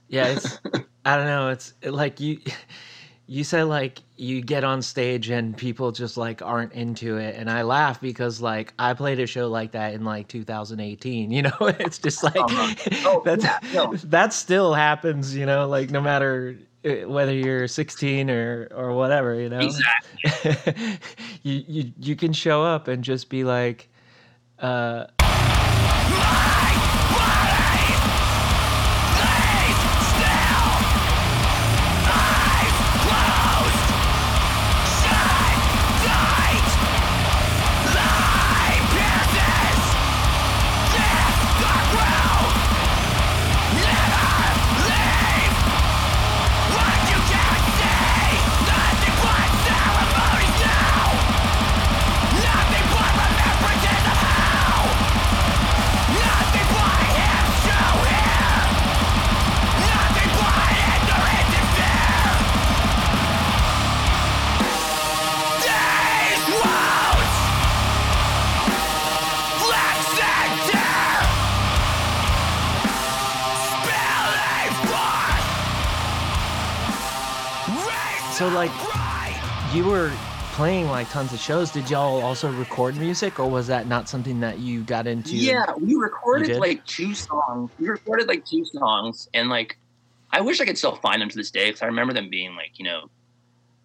[0.08, 0.60] Yeah, it's
[1.06, 2.40] I don't know, it's like you
[3.28, 7.50] you said like you get on stage and people just like aren't into it and
[7.50, 11.50] I laugh because like I played a show like that in like 2018, you know?
[11.60, 12.74] It's just like Uh-huh.
[13.06, 13.94] Oh, that's yeah, no.
[13.94, 19.34] that still happens, you know, like no matter uh, whether you're 16 or or whatever,
[19.40, 19.60] you know.
[19.60, 20.98] Exactly.
[21.42, 23.88] you you you can show up and just be like
[24.60, 25.06] uh
[80.96, 81.70] like tons of shows.
[81.70, 85.36] Did y'all also record music, or was that not something that you got into?
[85.36, 87.70] Yeah, we recorded like two songs.
[87.78, 89.78] We recorded like two songs, and like
[90.32, 92.56] I wish I could still find them to this day because I remember them being
[92.56, 93.10] like, you know,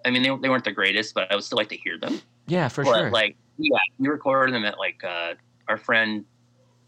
[0.06, 2.21] I mean, they, they weren't the greatest, but I would still like to hear them.
[2.47, 3.12] Yeah, for but sure.
[3.12, 5.34] like, yeah, we recorded them at like uh,
[5.67, 6.26] our friend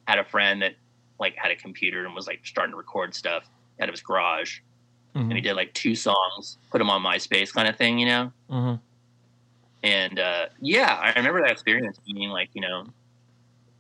[0.08, 0.74] had a friend that
[1.20, 3.44] like had a computer and was like starting to record stuff
[3.82, 4.60] out of his garage,
[5.16, 8.06] and we Mhm, did like two songs, put them on MySpace kind of thing, you
[8.08, 8.32] know.
[8.50, 8.80] mhm.
[9.84, 12.86] And uh, yeah, I remember that experience being like, you know,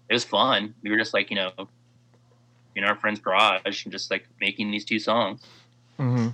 [0.10, 0.76] it was fun.
[0.84, 1.52] We were just like, you know,
[2.76, 5.42] in our friend's garage and just like making these two songs.
[5.98, 6.30] hmm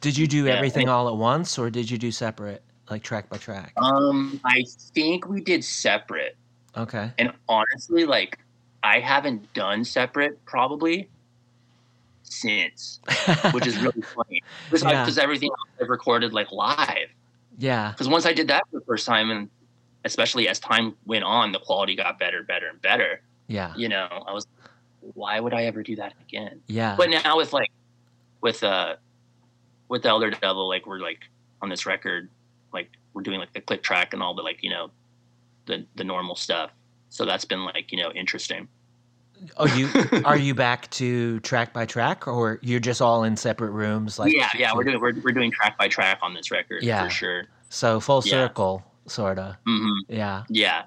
[0.00, 3.30] Did you do Yeah, everything all at once, or did you do separate, like track
[3.30, 3.72] by track?
[3.76, 4.62] Um, I
[4.94, 6.36] think we did separate,
[6.76, 7.10] Okay.
[7.18, 8.38] and honestly, like,
[8.82, 11.08] I haven't done separate probably
[12.24, 13.00] since,
[13.52, 15.22] which is really funny because Yeah.
[15.22, 17.08] everything I've recorded like live.
[17.58, 17.90] Yeah.
[17.90, 19.48] Because once I did that for the first time, and
[20.04, 23.20] especially as time went on, the quality got better, better, and better.
[23.46, 23.74] Yeah.
[23.76, 24.46] you know, I was,
[25.00, 26.60] why would I ever do that again?
[26.66, 26.96] Yeah.
[26.96, 27.70] But now with like,
[28.40, 28.96] with uh,
[29.88, 31.20] with the Elder Devil, like we're like
[31.62, 32.28] on this record,
[32.72, 34.90] like we're doing like the click track and all the like you know,
[35.66, 36.70] the the normal stuff.
[37.08, 38.68] So that's been like you know interesting.
[39.56, 39.88] Oh, you
[40.24, 44.18] are you back to track by track, or you're just all in separate rooms?
[44.18, 47.04] Like yeah, yeah, we're doing we're, we're doing track by track on this record Yeah.
[47.04, 47.44] for sure.
[47.68, 48.30] so full Yeah.
[48.30, 49.58] circle, sorta.
[49.66, 50.44] hmm Yeah.
[50.48, 50.82] Yeah,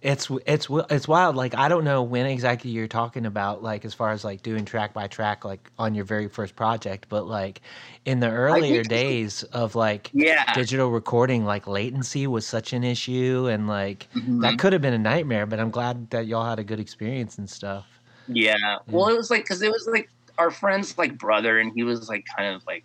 [0.00, 1.34] It's it's it's wild.
[1.34, 4.64] Like I don't know when exactly you're talking about, like as far as like doing
[4.64, 7.60] track by track, like on your very first project, but like
[8.04, 10.54] in the earlier days of like yeah.
[10.54, 14.40] digital recording, like latency was such an issue, and like Mhm.
[14.42, 15.46] that could have been a nightmare.
[15.46, 17.86] But I'm glad that y'all had a good experience and stuff.
[18.28, 18.78] Yeah.
[18.88, 22.08] Well, it was like because it was like our friend's like brother, and he was
[22.08, 22.84] like kind of like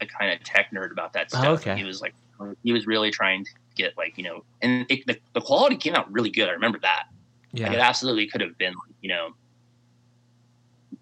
[0.00, 1.44] a kind of tech nerd about that stuff.
[1.44, 1.76] Oh, okay.
[1.76, 2.14] He was like
[2.62, 5.94] he was really trying to get like you know, and it, the the quality came
[5.94, 6.48] out really good.
[6.48, 7.04] I remember that.
[7.54, 9.30] Like it absolutely could have been you know,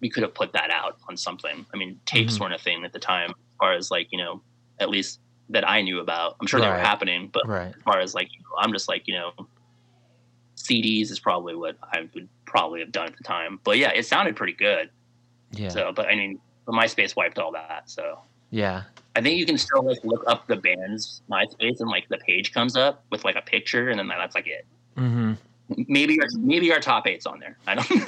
[0.01, 1.65] we could have put that out on something.
[1.73, 2.41] I mean, tapes Mhm.
[2.41, 4.41] weren't a thing at the time, as far as like you know,
[4.79, 6.35] at least that I knew about.
[6.39, 7.73] I'm sure they were happening, but right.
[7.75, 9.31] as far as like you know, I'm just like you know
[10.67, 13.59] CDs is probably what I would probably have done at the time.
[13.63, 14.89] But yeah, it sounded pretty good.
[15.51, 17.83] Yeah, So, but I mean, but MySpace wiped all that.
[17.85, 18.19] So
[18.51, 18.83] yeah,
[19.15, 22.53] I think you can still like look up the band's MySpace and like the page
[22.53, 24.65] comes up with like a picture and then that's like it.
[24.95, 25.33] hmm
[25.75, 27.57] Maybe our maybe our top eight's on there.
[27.67, 28.05] I don't know.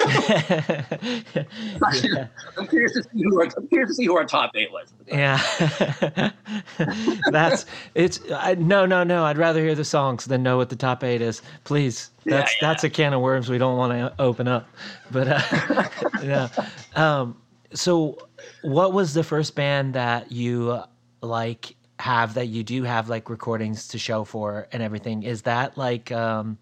[2.02, 2.26] yeah.
[2.58, 4.92] I'm curious to see who our I'm curious to see who our top eight was.
[5.06, 6.30] Yeah,
[7.30, 8.20] that's it's.
[8.32, 9.24] I, no, no, no.
[9.24, 11.42] I'd rather hear the songs than know what the top eight is.
[11.64, 12.68] Please, that's yeah.
[12.68, 14.66] that's a can of worms we don't want to open up.
[15.10, 15.88] But uh,
[16.22, 16.48] yeah.
[16.94, 17.36] Um,
[17.74, 18.16] so,
[18.62, 20.82] what was the first band that you
[21.20, 25.24] like have that you do have like recordings to show for and everything?
[25.24, 26.56] Is that like um,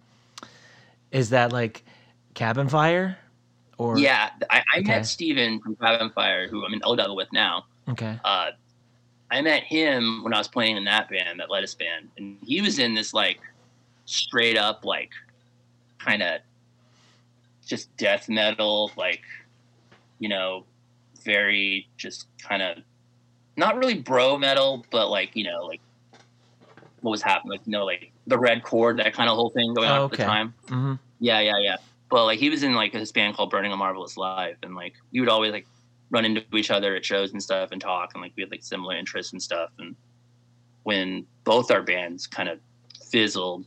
[1.11, 1.85] is that like
[2.35, 3.19] Cabin Fire?
[3.79, 4.89] Or Yeah, I, I Okay.
[4.89, 7.65] met Steven from Cabin Fire, who I'm in Odell with now.
[7.89, 8.19] Okay.
[8.25, 8.51] uh,
[9.31, 12.61] I met him when I was playing in that band, that Lettuce band, and he
[12.61, 13.39] was in this like
[14.07, 15.11] straight up like
[15.99, 16.41] kind of
[17.67, 19.21] just death metal, like
[20.19, 20.65] you know,
[21.25, 22.79] very just kind of
[23.57, 25.81] not really bro metal, but like you know, like
[27.01, 29.75] what was happening, like you know, like the Red Chord, that kind of whole thing
[29.75, 30.25] going on Oh, at the okay.
[30.25, 30.55] time.
[30.69, 31.77] hmm Yeah, yeah, yeah.
[32.11, 34.95] But like he was in like this band called Burning a Marvelous Life, and like
[35.13, 35.67] we would always like
[36.11, 38.63] run into each other at shows and stuff and talk, and like we had like
[38.63, 39.71] similar interests and stuff.
[39.79, 39.97] And
[40.85, 42.61] when both our bands kind of
[43.11, 43.67] fizzled,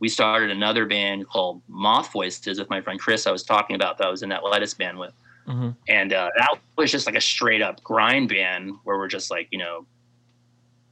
[0.00, 3.26] we started another band called Moth Voices with my friend Chris.
[3.26, 5.12] I was talking about that I was in that Lettuce band with,
[5.46, 9.30] hmm and uh, that was just like a straight up grind band where we're just
[9.30, 9.86] like you know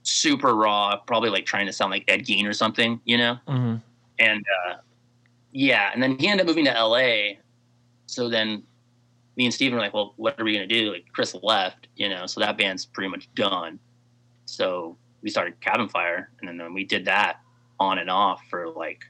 [0.02, 3.76] super raw, probably like trying to sound like Ed Gein or something, you know hmm
[4.18, 4.76] and uh,
[5.52, 7.38] yeah, and then he ended up moving to LA.
[8.06, 8.62] So then
[9.36, 10.92] me and Steven were like, well, what are we gonna do?
[10.92, 13.78] Like Chris left, you know, so that band's pretty much done.
[14.44, 17.40] So we started Cabin Fire, and then, then we did that
[17.78, 19.02] on and off for like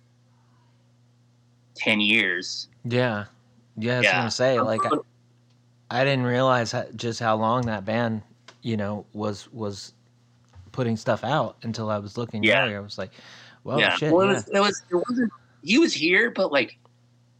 [1.74, 2.68] ten years.
[2.84, 3.24] Yeah.
[3.76, 4.16] Yeah, I was Yeah.
[4.18, 4.90] gonna say like I,
[5.90, 8.22] I didn't realize how, just how long that band,
[8.62, 9.94] you know, was was
[10.72, 12.62] putting stuff out until I was looking Yeah.
[12.62, 12.78] earlier.
[12.78, 13.10] I was like,
[13.64, 14.34] well, yeah, shit, well, it yeah.
[14.34, 15.32] was, it was, it wasn't.
[15.62, 16.78] He was here, but like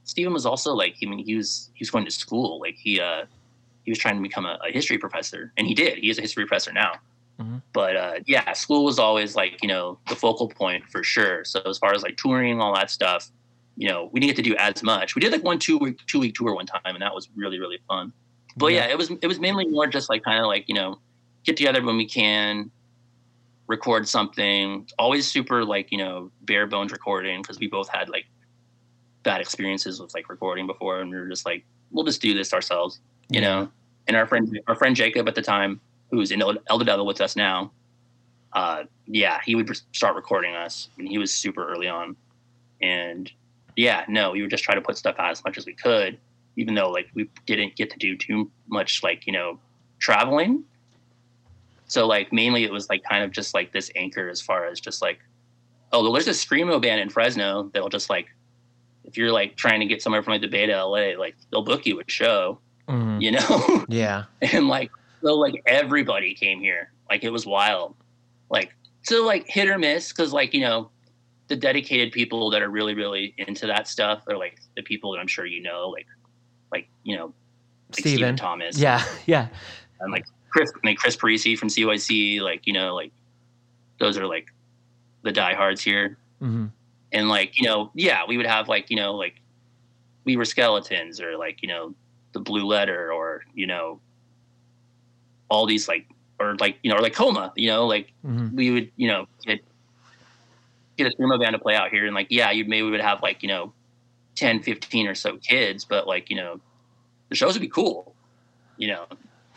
[0.04, 2.60] Stephen was also like, I mean, he was he was going to school.
[2.60, 3.24] Like he uh
[3.84, 5.98] he was trying to become a, a history professor, and he did.
[5.98, 6.92] He is a history professor now.
[7.40, 7.62] Mhm.
[7.72, 11.44] But uh, yeah, school was always like you know the focal point for sure.
[11.44, 13.30] So as far as like touring, all that stuff,
[13.76, 15.14] you know, we didn't get to do as much.
[15.14, 17.58] We did like one two week two week tour one time, and that was really
[17.58, 18.12] really fun.
[18.58, 20.98] But yeah, it was it was mainly more just like kind of like you know
[21.44, 22.70] get together when we can,
[23.70, 24.86] record something.
[24.98, 28.26] Always super like you know bare bones recording because we both had like
[29.22, 32.52] bad experiences with like recording before, and we were just like, we'll just do this
[32.52, 33.48] ourselves, you Yeah.
[33.48, 33.70] know.
[34.08, 35.80] And our friend, our friend Jacob at the time,
[36.10, 37.70] who's in El- Elder Devil with us now,
[38.54, 42.16] uh, yeah, he would start recording us, and he was super early on.
[42.82, 43.30] And
[43.76, 46.18] yeah, no, we would just try to put stuff out as much as we could,
[46.56, 49.60] even though like we didn't get to do too much like you know
[50.00, 50.64] traveling.
[51.90, 54.78] So like mainly it was like kind of just like this anchor as far as
[54.80, 55.18] just like,
[55.92, 58.28] oh, well, there's a screamo band in Fresno that'll just like,
[59.02, 61.64] if you're like trying to get somewhere from like the Bay to LA, like they'll
[61.64, 63.20] book you a show, Mhm.
[63.20, 64.24] you know, Yeah.
[64.40, 67.96] and like so like everybody came here, like it was wild,
[68.50, 68.72] like
[69.02, 70.90] so like hit or miss because like you know
[71.48, 75.18] the dedicated people that are really really into that stuff are like the people that
[75.18, 76.06] I'm sure you know, like
[76.70, 77.26] like you know
[77.90, 78.36] like Stephen Steven.
[78.36, 79.02] Thomas, Yeah.
[79.26, 79.48] Yeah.
[79.98, 83.12] and like Chris, like Chris Parisi from CYC, like you know, like
[83.98, 84.48] those are like
[85.22, 86.66] the diehards here, hmm
[87.12, 89.40] and like you know, yeah, we would have like you know, like
[90.24, 91.94] we were skeletons, or like you know,
[92.32, 94.00] the Blue Letter, or you know,
[95.48, 96.06] all these like,
[96.38, 99.26] or like you know, or like Coma, you know, like hmm we would you know
[99.44, 99.60] get
[100.96, 103.22] get a screamo band to play out here, and like yeah, you maybe would have
[103.22, 103.72] like you know,
[104.36, 106.60] 10, 15 or so kids, but like you know,
[107.28, 108.14] the shows would be cool,
[108.76, 109.06] you know.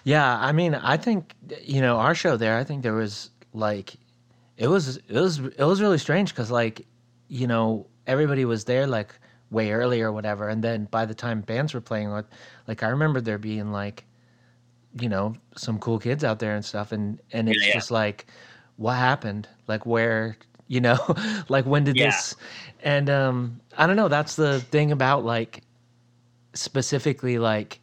[0.03, 2.57] Yeah, I mean, I think you know our show there.
[2.57, 3.95] I think there was like,
[4.57, 6.85] it was it was it was really strange because like,
[7.27, 9.15] you know, everybody was there like
[9.49, 12.25] way early or whatever, and then by the time bands were playing, like,
[12.67, 14.05] like I remember there being like,
[14.99, 17.73] you know, some cool kids out there and stuff, and and it's yeah.
[17.73, 18.27] just like,
[18.77, 19.47] what happened?
[19.67, 20.37] Like where?
[20.67, 20.97] You know,
[21.49, 22.05] like when did Yeah.
[22.05, 22.35] this?
[22.83, 24.07] And um, I don't know.
[24.09, 25.63] That's the thing about like
[26.53, 27.79] specifically like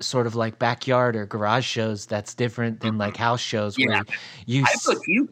[0.00, 3.90] sort of like backyard or garage shows that's different than like house shows Mm-hmm.
[3.90, 4.02] Yeah.
[4.06, 5.28] where you I booked you.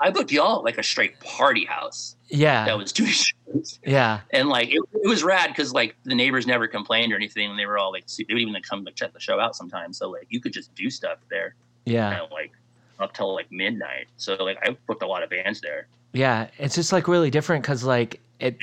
[0.00, 4.48] I booked y'all like a straight party house yeah that was doing shows, yeah and
[4.48, 7.66] like it, it was rad because like the neighbors never complained or anything, and they
[7.66, 9.98] were all like they would even like, come like check the show out sometimes.
[9.98, 12.52] So like you could just do stuff there, yeah you know, like
[12.98, 14.06] up till like midnight.
[14.16, 15.86] So like I booked a lot of bands there.
[16.12, 18.56] yeah it's just like really different because like it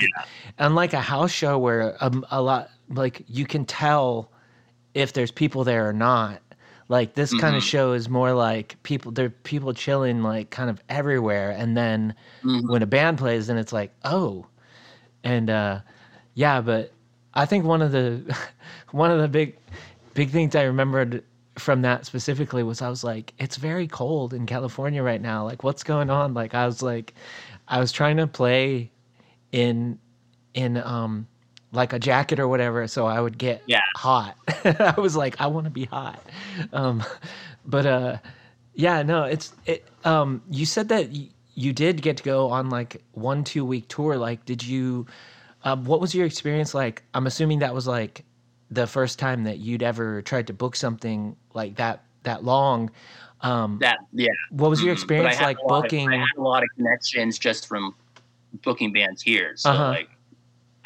[0.58, 4.30] unlike a house show where um, a lot like you can tell
[4.94, 6.40] if there's people there or not.
[6.88, 10.68] Like this kind of show is more like people there are people chilling like kind
[10.70, 12.68] of everywhere and then Mhm.
[12.68, 14.46] when a band plays then it's like oh.
[15.24, 15.80] And uh
[16.34, 16.92] yeah but
[17.34, 18.36] i think one of the
[18.92, 19.56] one of the big
[20.14, 21.22] big things i remembered
[21.56, 25.44] from that specifically was i was like it's very cold in california right now.
[25.44, 26.34] Like what's going on?
[26.34, 27.14] Like i was like
[27.68, 28.90] i was trying to play
[29.52, 29.98] in
[30.54, 31.26] in um
[31.72, 33.80] like a jacket or whatever so i would get Yeah.
[33.96, 36.20] hot i was like i want to be hot
[36.72, 37.02] um
[37.64, 38.16] but uh
[38.74, 42.70] yeah no it's it um you said that y- you did get to go on
[42.70, 45.06] like one two week tour like did you
[45.62, 48.24] um, what was your experience like i'm assuming that was like
[48.70, 52.90] the first time that you'd ever tried to book something like that that long
[53.42, 54.28] um That yeah.
[54.50, 54.98] what was your Mhm.
[54.98, 57.94] I experience like lot of- booking I had a lot of connections just from
[58.64, 59.52] booking bands here.
[59.56, 59.88] So Uh-huh.
[59.90, 60.10] like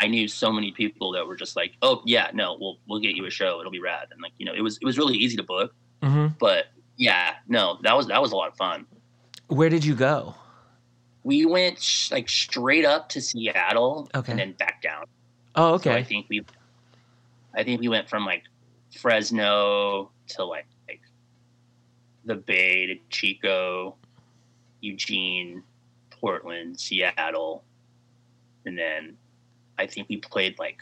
[0.05, 3.14] I knew so many people that were just like, oh yeah, no, we'll we'll get
[3.16, 3.59] you a show.
[3.61, 4.09] It'll be rad.
[4.12, 5.72] And like you know, it was it was really easy to book.
[6.03, 6.66] hmm But
[6.97, 8.87] yeah, no, that was that was a lot of fun.
[9.49, 10.35] where did you go
[11.22, 14.31] We went sh- like straight up to Seattle Okay.
[14.33, 15.05] and then back down.
[15.55, 16.45] oh So I think we,
[17.59, 18.45] I think we went from like
[19.01, 21.01] Fresno to like, like
[22.24, 23.97] the Bay to Chico,
[24.81, 25.62] Eugene,
[26.11, 27.64] Portland, Seattle,
[28.66, 29.16] and then
[29.79, 30.79] I think we played like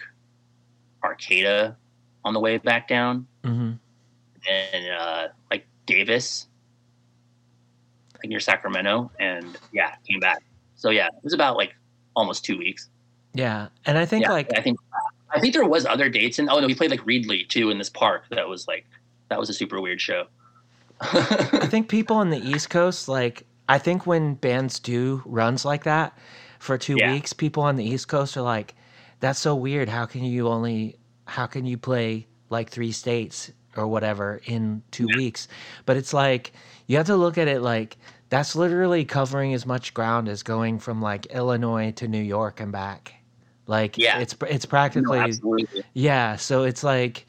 [1.02, 1.76] Arcata
[2.24, 3.72] on the way back down, hmm
[4.50, 6.46] and uh, like Davis,
[8.16, 10.42] like near Sacramento, and yeah, came back.
[10.76, 11.74] So yeah, it was about like
[12.14, 12.88] almost two weeks.
[13.34, 14.78] yeah and i think yeah, like I think
[15.34, 17.78] I think there was other dates and oh no, we played like Reedley too in
[17.78, 18.24] this park.
[18.30, 18.84] That was like
[19.30, 20.26] that was a super weird show.
[21.00, 25.84] I think people on the East Coast, like, I think when bands do runs like
[25.84, 26.16] that
[26.58, 27.12] for two Yeah.
[27.14, 28.74] weeks, people on the East Coast are like,
[29.22, 29.88] that's so weird.
[29.88, 35.06] How can you only, how can you play like three states or whatever in two
[35.06, 35.46] weeks?
[35.86, 36.52] But it's like,
[36.88, 37.96] you have to look at it like,
[38.30, 42.72] that's literally covering as much ground as going from like Illinois to New York and
[42.72, 43.14] back.
[43.68, 44.18] Like, Yeah.
[44.18, 45.84] it's, it's no, practically, absolutely.
[45.94, 47.24] yeah, so it's like,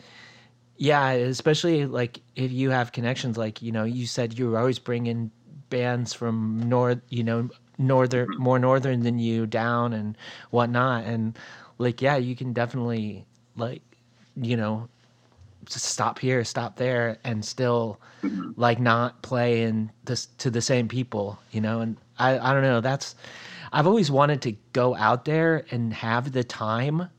[0.77, 4.79] yeah, especially like if you have connections, like you know, you said you were always
[4.79, 5.29] bringing
[5.69, 8.41] bands from north, you know, northern, mm-hmm.
[8.41, 10.17] more northern than you down and
[10.49, 11.37] whatnot, and
[11.77, 13.81] like yeah, you can definitely like,
[14.35, 14.87] you know,
[15.67, 18.53] stop here, stop there, and still Mhm.
[18.57, 21.79] like not play in this to the same people, you know.
[21.81, 22.81] And I I don't know.
[22.81, 23.15] That's
[23.71, 27.09] I've always wanted to go out there and have the time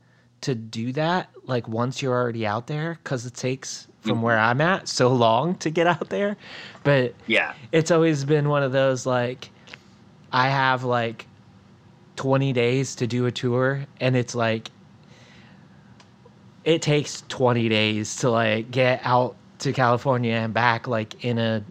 [0.43, 1.31] to do that.
[1.47, 5.57] Like once you're already out there, because it takes from where I'm at so long
[5.57, 6.37] to get out there.
[6.83, 7.55] But Yeah.
[7.73, 9.51] it's always been one of those like
[10.33, 11.27] I have like
[12.17, 14.71] 20 days to do a tour and it's like
[16.65, 21.65] it takes 20 days to like get out to California and back like in a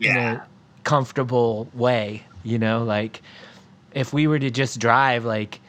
[0.00, 0.46] in a
[0.84, 3.22] comfortable way, you know, like
[3.92, 5.60] if we were to just drive like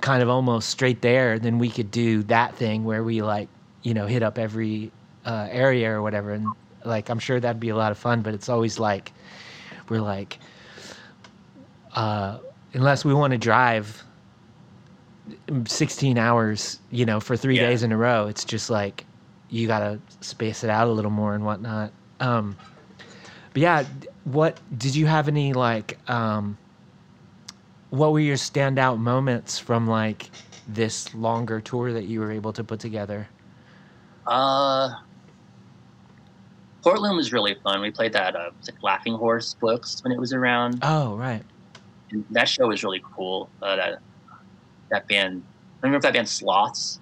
[0.00, 3.48] kind of almost straight there, then we could do that thing where we like,
[3.82, 4.92] you know, hit up every
[5.26, 6.46] uh, area or whatever and
[6.84, 9.12] like I'm sure that'd be a lot of fun, but it's always like
[9.88, 10.38] we're like
[11.94, 12.38] uh
[12.74, 14.02] unless we want to drive
[15.66, 17.68] 16 hours, you know, for three Yeah.
[17.68, 18.26] days in a row.
[18.26, 19.04] It's just like
[19.50, 21.92] you gotta space it out a little more and whatnot.
[22.20, 22.56] Um,
[23.52, 23.84] but yeah,
[24.24, 25.98] what did you have any like?
[26.10, 26.58] Um,
[27.90, 30.30] what were your standout moments from like
[30.66, 33.26] this longer tour that you were able to put together?
[34.26, 34.90] Uh,
[36.82, 37.80] Portland was really fun.
[37.80, 40.80] We played that uh, it Laughing Horse Books when it was around.
[40.82, 41.42] Oh, right.
[42.10, 43.50] And that show was really cool.
[43.62, 43.98] Uh, that
[44.90, 45.42] that band.
[45.82, 47.00] I remember if that band Sloths?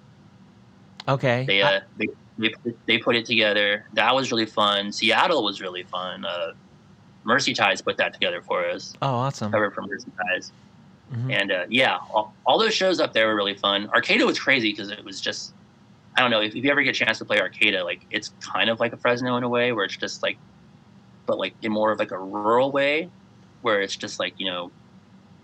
[1.07, 1.45] Okay.
[1.47, 2.53] They I- uh, they, they
[2.85, 3.85] they put it together.
[3.93, 4.91] That was really fun.
[4.91, 6.25] Seattle was really fun.
[6.25, 6.53] Uh,
[7.23, 8.93] Mercy Ties put that together for us.
[9.01, 9.51] oh, awesome.
[9.51, 10.51] Cover from Mercy Ties.
[11.13, 11.31] Mhm.
[11.41, 13.89] And uh, yeah, all, all those shows up there were really fun.
[13.93, 15.53] Arcata was crazy because it was just,
[16.17, 18.31] I don't know, if, if you ever get a chance to play Arcata, like it's
[18.41, 20.37] kind of like a Fresno in a way where it's just like,
[21.25, 23.09] but like in more of like a rural way
[23.61, 24.69] where it's just like, you know,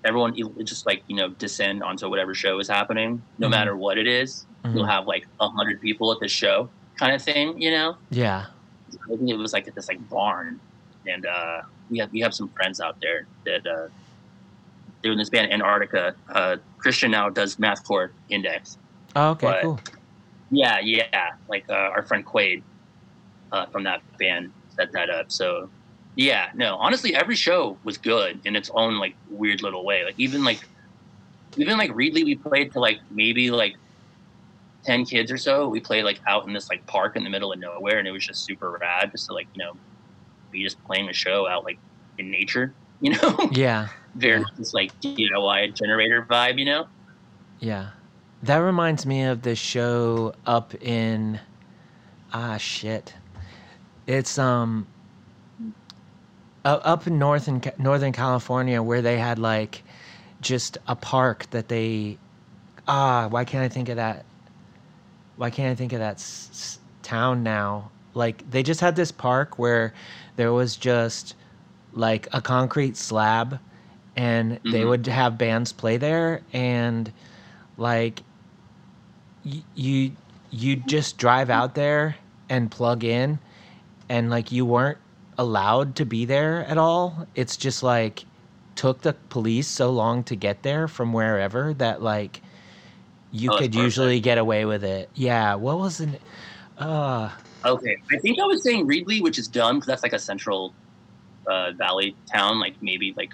[0.06, 3.52] everyone just like, you know, descend onto whatever show is happening, no Mhm.
[3.52, 4.46] matter what it is.
[4.66, 4.90] You'll Mhm.
[4.90, 7.98] have like a hundred people at the show kind of thing, you know?
[8.10, 8.46] Yeah.
[9.06, 10.60] I think it was like at this like barn,
[11.08, 13.88] and uh, we have we have some friends out there that uh,
[15.02, 16.16] doing this band Antarctica.
[16.30, 18.78] Uh, Christian now does Mathcore Index.
[19.16, 19.48] Oh, okay.
[19.48, 19.80] But- Cool.
[20.52, 22.62] Yeah, yeah, like uh, our friend Quade
[23.52, 25.32] uh, from that band set that up.
[25.32, 25.70] So
[26.16, 30.04] yeah, no, honestly, every show was good in its own like weird little way.
[30.04, 30.60] Like even like
[31.58, 33.74] even like Reedley, we played to like maybe like
[34.84, 35.68] ten kids or so.
[35.68, 38.12] We played like out in this like park in the middle of nowhere, and it
[38.12, 39.12] was just super rad.
[39.12, 39.74] Just to like you know
[40.52, 41.80] be just playing a show out like
[42.18, 43.88] in nature, you know, Yeah.
[44.16, 44.46] very Yeah.
[44.58, 46.88] just like DIY generator vibe, you know.
[47.60, 47.90] Yeah.
[48.44, 51.40] That reminds me of the show up in
[52.34, 53.14] ah shit.
[54.06, 54.86] It's um
[56.66, 59.84] u- up in north in Ca- Northern California where they had like
[60.42, 62.18] just a park that they
[62.88, 64.26] ah why can't I think of that
[65.36, 69.12] why can't I think of that s- s- town now like they just had this
[69.12, 69.94] park where
[70.36, 71.36] there was just
[71.94, 73.60] like a concrete slab
[74.16, 74.90] and they Mhm.
[74.90, 77.12] would have bands play there and
[77.78, 78.24] like
[79.46, 80.12] y- you
[80.52, 82.16] you just drive out there
[82.50, 83.40] and plug in
[84.10, 84.98] and like you weren't
[85.38, 88.26] allowed to be there at all it's just like
[88.76, 92.42] took the police so long to get there from wherever that like
[93.32, 96.22] you Oh, could usually get away with it yeah what was it
[96.78, 97.30] uh
[97.66, 100.76] Okay, I think I was saying Reedley, which is dumb because that's like a central
[101.50, 103.30] uh, valley town, like maybe like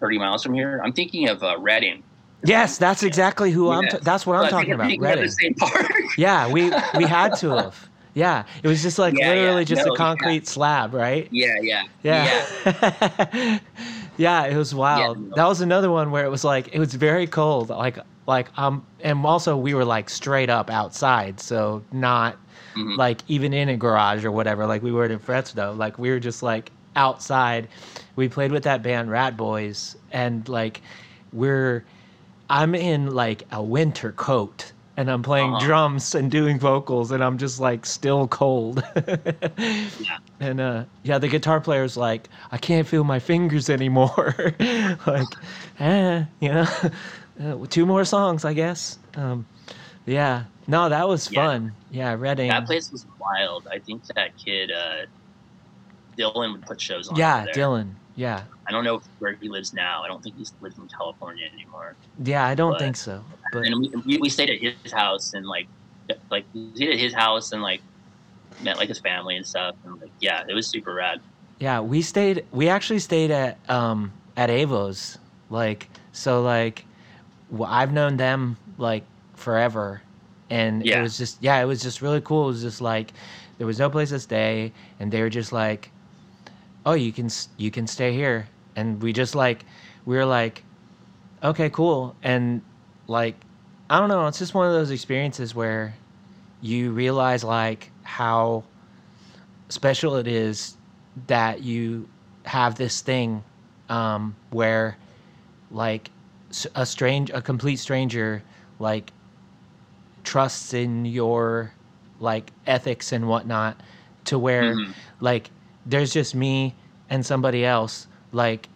[0.00, 0.80] thirty miles from here.
[0.84, 2.04] I'm thinking of uh, Redding.
[2.44, 5.28] yes that's exactly who i'm t- that's what So i'm talking about think we the
[5.28, 5.90] same park.
[6.16, 9.40] yeah we we had to have yeah it was just like Yeah, yeah.
[9.40, 9.96] literally just No, a yeah.
[9.96, 12.44] concrete slab right yeah, yeah, Yeah.
[14.16, 14.44] Yeah.
[14.46, 15.18] it was wild.
[15.18, 15.34] no.
[15.36, 17.68] That was another one where it was like it was very cold.
[17.70, 22.36] Like like um and also we were like straight up outside, so not
[22.76, 22.96] Mhm.
[22.96, 25.72] like even in a garage or whatever, like we were in Fresno.
[25.72, 27.66] Like we were just like outside.
[28.16, 30.80] We played with that band Rat Boys and like
[31.32, 31.84] we're
[32.48, 35.66] I'm in like a winter coat and I'm playing Uh-huh.
[35.66, 38.82] drums and doing vocals and I'm just like still cold.
[40.40, 44.34] And uh yeah, the guitar player's like, I can't feel my fingers anymore.
[45.06, 45.26] like,
[45.78, 46.66] eh, you know,
[47.42, 48.98] uh, two more songs, I guess.
[49.16, 49.46] Um,
[50.06, 51.44] yeah, no, that was Yeah.
[51.46, 51.72] fun.
[51.90, 52.48] Yeah, Redding.
[52.48, 53.68] that place was wild.
[53.70, 55.06] I think that kid uh,
[56.16, 57.16] Dylan would put shows on.
[57.16, 57.46] yeah.
[57.54, 57.92] Dylan.
[58.16, 60.02] Yeah, I don't know where he lives now.
[60.02, 61.94] I don't think he lives in California anymore.
[62.22, 63.22] yeah, I don't But- think so.
[63.52, 65.68] But and we, we, we stayed at his house and like
[66.30, 67.82] like we stayed at his house and like
[68.60, 71.20] met like his family and stuff and like yeah it was super rad
[71.60, 72.46] yeah, we stayed.
[72.52, 75.18] We actually stayed at um at Avo's.
[75.50, 76.86] Like, so like,
[77.64, 80.02] I've known them like forever,
[80.48, 80.98] and Yeah.
[80.98, 82.44] it was just yeah, it was just really cool.
[82.44, 83.12] It was just like
[83.58, 85.90] there was no place to stay, and they were just like,
[86.86, 87.28] "Oh, you can
[87.58, 89.64] you can stay here," and we just like
[90.06, 90.64] we were like,
[91.44, 92.62] "Okay, cool," and
[93.10, 93.34] like
[93.90, 95.96] I don't know, it's just one of those experiences where
[96.62, 98.62] you realize like how
[99.68, 100.76] special it is
[101.26, 102.08] that you
[102.44, 103.42] have this thing
[103.88, 104.96] um, where
[105.72, 106.10] like
[106.76, 108.42] a strange a complete stranger
[108.78, 109.12] like
[110.22, 111.72] trusts in your
[112.20, 113.80] like ethics and whatnot
[114.24, 114.94] to where Mhm.
[115.20, 115.50] like
[115.84, 116.74] there's just me
[117.08, 118.68] and somebody else like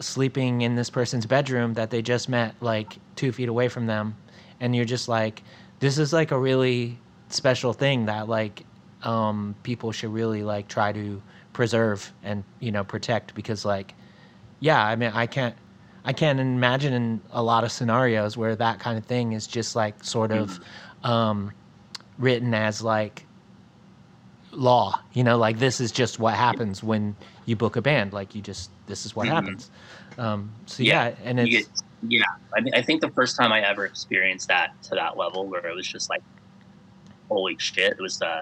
[0.00, 4.16] sleeping in this person's bedroom that they just met like two feet away from them.
[4.60, 5.42] And you're just like
[5.80, 8.64] this is like a really special thing that like
[9.02, 11.20] um people should really like try to
[11.52, 13.94] preserve and you know protect because like
[14.60, 15.56] yeah i mean i can't
[16.04, 19.74] i can't imagine in a lot of scenarios where that kind of thing is just
[19.74, 20.60] like sort of
[21.02, 21.50] um
[22.18, 23.26] written as like
[24.52, 28.34] law you know like this is just what happens when you book a band like
[28.34, 29.30] you just this is what Mhm.
[29.32, 29.70] happens
[30.18, 31.66] um so yeah, Yeah, and it's get,
[32.02, 32.22] yeah,
[32.56, 35.64] I, mean, I think the first time I ever experienced that to that level, where
[35.66, 36.20] it was just like,
[37.30, 37.92] holy shit!
[37.92, 38.40] It was uh,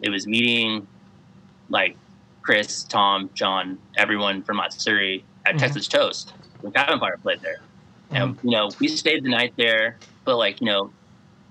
[0.00, 0.86] it was meeting
[1.68, 1.98] like
[2.42, 5.58] Chris, Tom, John, everyone from Matsuri at Mhm.
[5.58, 7.58] Texas Toast when Cabin Fire played there,
[8.10, 10.94] and you know we stayed the night there, but like you know.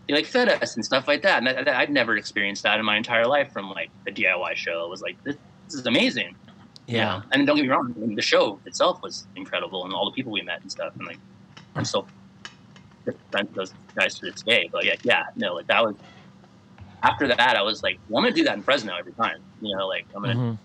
[0.10, 3.28] Like fed us and stuff like that, and I'd never experienced that in my entire
[3.28, 4.86] life from like the DIY show.
[4.86, 5.36] It was like this,
[5.68, 6.34] this is amazing.
[6.88, 7.24] you yeah know?
[7.34, 10.14] And don't get me wrong, I mean, the show itself was incredible and all the
[10.16, 10.94] people we met and stuff.
[10.98, 11.20] And like,
[11.76, 12.08] I'm still
[13.32, 14.70] friends with those guys to this day.
[14.72, 15.96] But yeah, yeah, no, like that was,
[17.04, 19.38] after that, I was like, well, I'm going to do that in Fresno every time.
[19.62, 20.58] You know, like I'm going to Mhm.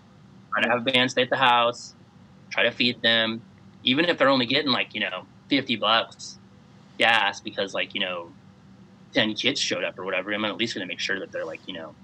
[0.53, 1.95] try to have a band stay at the house,
[2.49, 3.41] try to feed them,
[3.83, 6.39] even if they're only getting like, you know, 50 bucks
[6.97, 8.29] gas because like, you know,
[9.13, 10.33] 10 kids showed up or whatever.
[10.33, 11.95] I'm at least going to make sure that they're like, you know,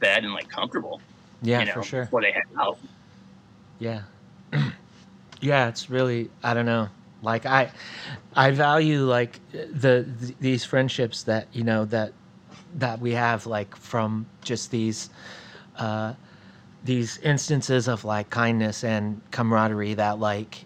[0.00, 1.00] fed and like comfortable,
[1.42, 2.78] yeah you know, for sure before they head out.
[3.78, 4.02] Yeah.
[5.40, 6.88] yeah, it's really I don't know.
[7.22, 7.70] Like I
[8.34, 12.12] I value like the th- these friendships that, you know, that
[12.74, 15.10] that we have like from just these
[15.76, 16.12] uh
[16.84, 20.64] these instances of like kindness and camaraderie that like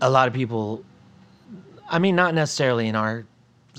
[0.00, 0.84] a lot of people
[1.88, 3.26] I mean not necessarily in our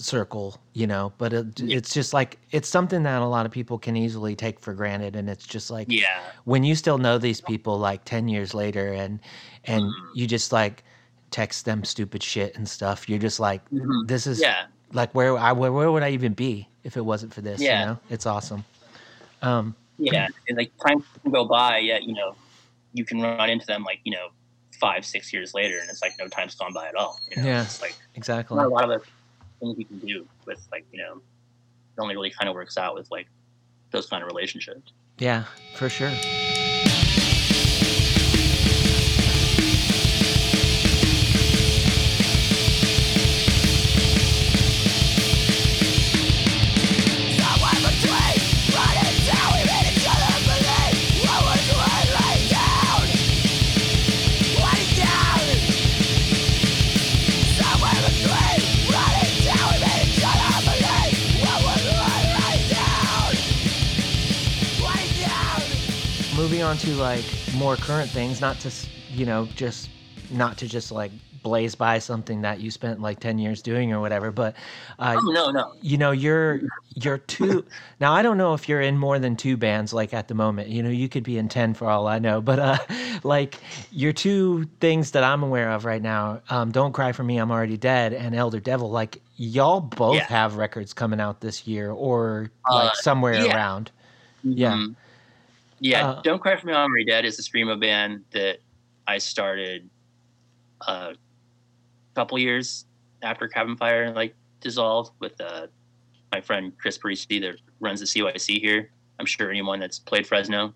[0.03, 3.77] circle, you know, but it, it's just like it's something that a lot of people
[3.77, 6.19] can easily take for granted and it's just like Yeah.
[6.45, 9.19] when you still know these people like 10 years later and
[9.65, 9.93] and Mhm.
[10.13, 10.83] you just like
[11.29, 14.07] text them stupid shit and stuff you're just like Mhm.
[14.07, 14.65] this is Yeah.
[14.93, 17.79] like where i where, where would i even be if it wasn't for this Yeah.
[17.79, 18.65] you know it's awesome
[19.41, 22.35] um Yeah, and like time can go by, yet you know,
[22.93, 24.29] you can run into them like you know,
[24.79, 27.19] five, six years later, and it's like no time's gone by at all.
[27.29, 27.47] You know?
[27.47, 27.61] Yeah.
[27.63, 29.03] it's like exactly not a lot of
[29.62, 32.95] things you can do with like you know, it only really kind of works out
[32.95, 33.28] with like
[33.91, 34.91] those kind of relationships.
[35.18, 35.45] yeah
[35.76, 36.12] for sure
[66.62, 67.26] moving on to like
[67.57, 68.72] more current things not to
[69.14, 69.89] you know just
[70.32, 73.99] not to just like blaze by something that you spent like 10 years doing or
[73.99, 74.55] whatever but
[74.99, 76.62] uh, Oh no, no, you know you're
[76.93, 77.66] you're two
[77.99, 80.70] now i don't know if you're in more than two bands like at the moment
[80.70, 82.78] you know you could be in 10 for all i know but uh
[83.24, 83.55] like
[83.91, 87.49] your two things that i'm aware of right now um don't cry for me i'm
[87.49, 90.28] already dead and elder devil like y'all both Yeah.
[90.28, 93.55] have records coming out this year or like Uh, somewhere yeah.
[93.55, 93.89] around
[94.43, 94.78] Yeah.
[95.82, 96.07] Yeah.
[96.11, 98.59] Uh, Don't cry for me, I'm already dead is a screamo band that
[99.07, 99.89] I started
[100.88, 101.15] a
[102.15, 102.86] couple years
[103.23, 105.67] after Cabin Fire like dissolved with uh,
[106.32, 108.91] my friend Chris Parisi that runs the CYC here.
[109.19, 110.73] I'm sure anyone that's played Fresno,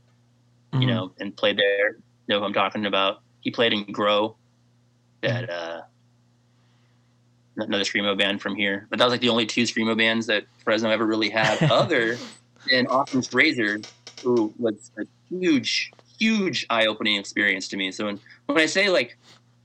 [0.74, 0.88] you Mhm.
[0.88, 1.98] know, and played there
[2.28, 3.22] know who I'm talking about.
[3.42, 4.36] He played in Grow,
[5.22, 5.82] that uh,
[7.58, 8.88] another screamo band from here.
[8.90, 12.18] But that was like the only two screamo bands that Fresno ever really had, other
[12.72, 13.82] than Occam's Razor,
[14.24, 17.92] who was a huge, huge eye-opening experience to me.
[17.92, 19.18] So when when I say like,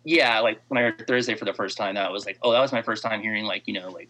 [0.04, 2.60] yeah, like when I heard Thursday for the first time, that was like, oh, that
[2.60, 4.08] was my first time hearing like you know like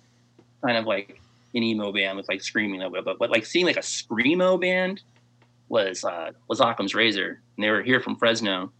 [0.65, 1.21] kind of like
[1.55, 3.01] an emo band with like screaming that way.
[3.01, 5.03] But but like seeing like a screamo band
[5.69, 8.73] was uh, was Occam's Razor, and they were here from Fresno,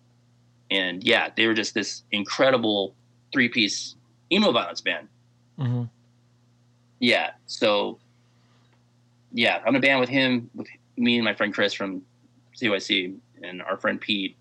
[0.71, 2.95] and yeah, they were just this incredible
[3.33, 3.95] three-piece
[4.33, 5.09] emo violence band.
[5.59, 5.89] Mhm.
[6.99, 7.99] Yeah, so
[9.33, 10.69] yeah, I'm in a band with him, with
[11.01, 12.03] me and my friend Chris from
[12.57, 14.37] CYC and our friend Pete.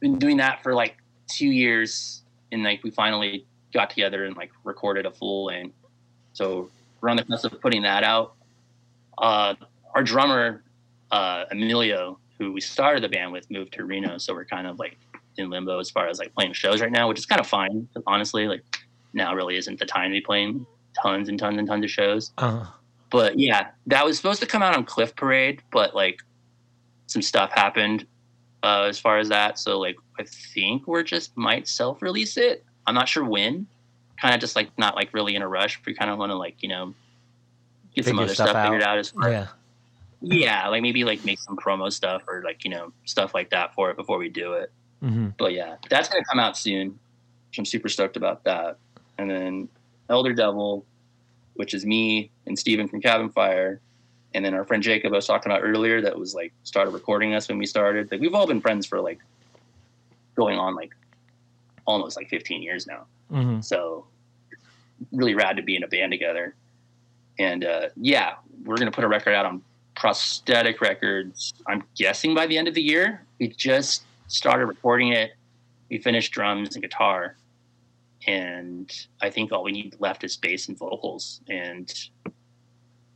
[0.00, 0.96] Been doing that for like
[1.28, 2.22] two years,
[2.52, 5.76] and like we finally got together and like recorded a full length.
[6.32, 6.70] So
[7.00, 8.34] we're on the cusp of putting that out.
[9.18, 9.54] Uh,
[9.94, 10.62] our drummer
[11.10, 14.78] uh, Emilio, who we started the band with, moved to Reno, so we're kind of
[14.78, 14.96] like
[15.36, 17.88] in limbo as far as like playing shows right now, which is kind of fine.
[18.06, 18.62] Honestly, like
[19.12, 20.66] now really isn't the time to be playing
[21.00, 22.32] tons and tons and tons of shows.
[22.38, 22.66] Uh,
[23.12, 26.20] But yeah, that was supposed to come out on Cliff Parade, but like
[27.06, 28.06] some stuff happened
[28.62, 29.58] uh, as far as that.
[29.58, 32.64] So like I think we're just might self release it.
[32.86, 33.66] I'm not sure when.
[34.18, 35.78] Kind of just like not like really in a rush.
[35.84, 36.94] We kind of want to like you know
[37.94, 38.92] get some other stuff stuff, figured out.
[38.92, 39.46] out as far yeah.
[40.22, 43.74] yeah, like maybe like make some promo stuff or like you know stuff like that
[43.74, 44.72] for it before we do it.
[45.00, 46.98] hmm But yeah, that's gonna come out soon.
[47.58, 48.78] I'm super stoked about that.
[49.18, 49.68] And then
[50.08, 50.86] Elder Devil,
[51.54, 53.80] which is me and Steven from Cabin Fire,
[54.34, 57.34] and then our friend Jacob I was talking about earlier that was like started recording
[57.34, 58.10] us when we started.
[58.10, 59.18] Like we've all been friends for like
[60.34, 60.94] going on like
[61.84, 63.06] almost like 15 years now.
[63.30, 64.06] hmm So
[65.10, 66.54] really rad to be in a band together.
[67.38, 68.34] And uh, yeah,
[68.64, 69.62] we're gonna put a record out on
[69.94, 71.54] prosthetic records.
[71.66, 73.24] I'm guessing by the end of the year.
[73.38, 75.32] We just started recording it.
[75.90, 77.36] We finished drums and guitar,
[78.26, 81.40] and I think all we need left is bass and vocals.
[81.48, 81.92] And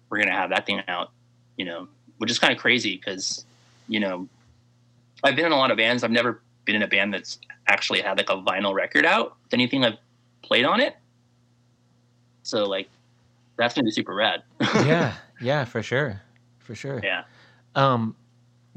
[0.08, 1.10] we're gonna have that thing out.
[1.56, 1.88] You know,
[2.18, 3.44] which is kind of crazy because
[3.88, 4.28] you know
[5.24, 6.04] I've been in a lot of bands.
[6.04, 7.38] I've never been in a band that's
[7.68, 9.98] actually had like a vinyl record out with anything I've
[10.42, 10.96] played on it.
[12.42, 12.88] So like
[13.56, 14.42] that's gonna be super rad.
[14.60, 15.14] yeah.
[15.40, 15.64] Yeah.
[15.64, 16.20] For sure.
[16.58, 17.00] For sure.
[17.02, 17.24] yeah.
[17.74, 18.16] Um,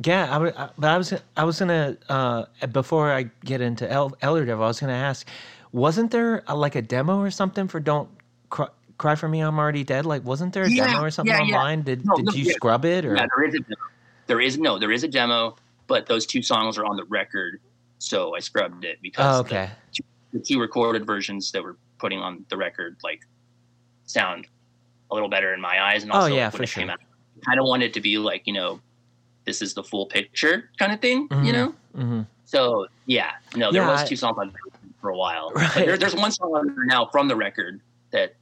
[0.05, 3.89] yeah, I would, I, but I was, I was gonna, uh, before I get into
[3.89, 5.27] El, Elder Devil, I was gonna ask,
[5.71, 8.09] wasn't there a, like a demo or something for Don't
[8.49, 8.67] Cry,
[8.97, 10.05] Cry for Me, I'm Already Dead?
[10.05, 11.55] Like, wasn't there a Yeah, demo or something yeah, yeah.
[11.57, 11.83] online?
[11.83, 12.53] Did, No, did no, you yeah.
[12.53, 13.15] scrub it or?
[13.15, 13.75] Yeah, there is a demo.
[14.27, 15.55] There is no, there is a demo,
[15.87, 17.59] but those two songs are on the record,
[17.97, 19.71] so I scrubbed it because Oh, the- okay.
[20.31, 23.19] the, two recorded versions that we're putting on the record like
[24.05, 24.47] sound
[25.11, 26.91] a little better in my eyes, and Oh, also yeah, when for it came sure.
[26.91, 28.79] out, I kind of wanted it to be like you know,
[29.45, 31.45] this is the full picture kind of thing, Mhm.
[31.45, 31.73] you know.
[31.95, 34.53] hmm So yeah, no, there Yeah, was two songs on
[34.99, 35.51] for a while.
[35.55, 35.85] Right.
[35.85, 37.81] There, there's one song on there now from the record
[38.11, 38.35] that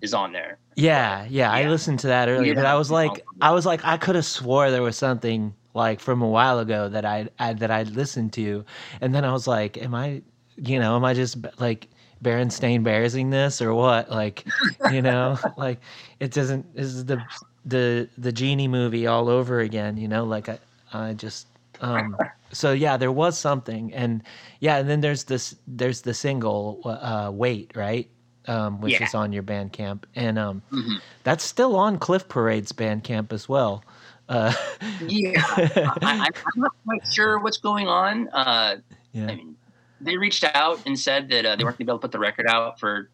[0.00, 0.58] is on there.
[0.76, 3.24] Yeah, yeah, I listened to that earlier, Yeah, but I was like.
[3.40, 6.88] I was like, I could have swore there was something like from a while ago
[6.88, 8.64] that I, I that I listened to,
[9.00, 10.22] and then I was like, am I,
[10.56, 11.88] you know, am I just like
[12.22, 14.10] Berenstain Bearsing this or what?
[14.10, 14.44] Like,
[14.90, 15.80] you know, like
[16.20, 16.74] it doesn't.
[16.74, 17.22] This is the
[17.64, 19.96] the the genie movie all over again.
[19.96, 20.58] You know, like I
[20.92, 21.46] I just.
[21.84, 22.16] Um,
[22.52, 24.22] so yeah, there was something, and
[24.60, 28.08] yeah, and then there's this there's the single, uh, "Wait," right,
[28.46, 29.04] um, which Yeah.
[29.04, 31.00] is on your Bandcamp, and um, Mhm.
[31.24, 33.82] that's still on Cliff Parade's Bandcamp as well.
[34.28, 34.54] Uh,
[35.00, 35.32] Yeah,
[36.02, 38.28] I, I'm not quite sure what's going on.
[38.28, 38.76] Uh,
[39.12, 39.56] yeah, I mean,
[40.00, 42.12] they reached out and said that uh, they weren't going to be able to put
[42.12, 43.10] the record out for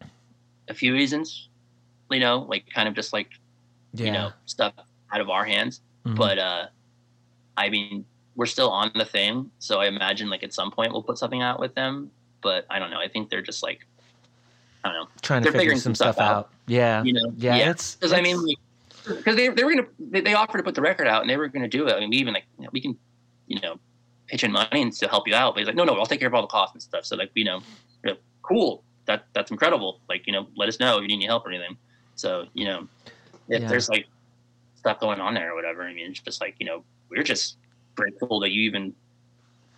[0.69, 1.49] a few reasons.
[2.09, 3.29] You know, like kind of just like
[3.93, 4.05] yeah.
[4.05, 4.73] you know stuff
[5.11, 5.81] out of our hands.
[6.05, 6.15] Mhm.
[6.15, 6.67] But uh,
[7.57, 8.05] I mean,
[8.41, 11.43] we're still on the thing, so I imagine like at some point we'll put something
[11.43, 12.09] out with them.
[12.41, 12.97] But I don't know.
[12.97, 13.85] I think they're just like
[14.83, 15.07] I don't know.
[15.21, 16.35] trying to they're figure figuring some stuff stuff out.
[16.37, 16.49] out.
[16.65, 17.69] Yeah, You know, yeah, yeah.
[17.69, 18.57] it's Because I mean, like,
[19.05, 21.37] because they they were gonna they, they offered to put the record out and they
[21.37, 21.93] were gonna do it.
[21.93, 22.97] I mean, we even like you know, we can
[23.45, 23.79] you know
[24.25, 25.53] pitch in money and to help you out.
[25.53, 27.05] But he's like, no, no, I'll take care of all the costs and stuff.
[27.05, 27.59] So like, you know,
[28.03, 28.83] you know, cool.
[29.05, 29.99] That that's incredible.
[30.09, 31.77] Like, you know, let us know if you need any help or anything.
[32.15, 32.87] So you know,
[33.49, 33.67] if Yeah.
[33.69, 34.07] there's like
[34.73, 37.57] stuff going on there or whatever, I mean, it's just like you know, we're just
[38.01, 38.93] grateful that you even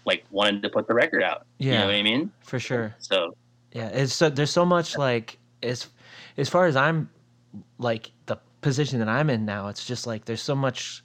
[0.06, 1.44] like wanted to put the record out.
[1.70, 1.80] You Yeah.
[1.80, 2.32] know what I mean?
[2.42, 2.96] for sure.
[3.00, 3.36] So
[3.74, 5.88] Yeah, it's so there's so much like as
[6.38, 7.10] as far as I'm
[7.80, 11.04] like the position that I'm in now, it's just like there's so much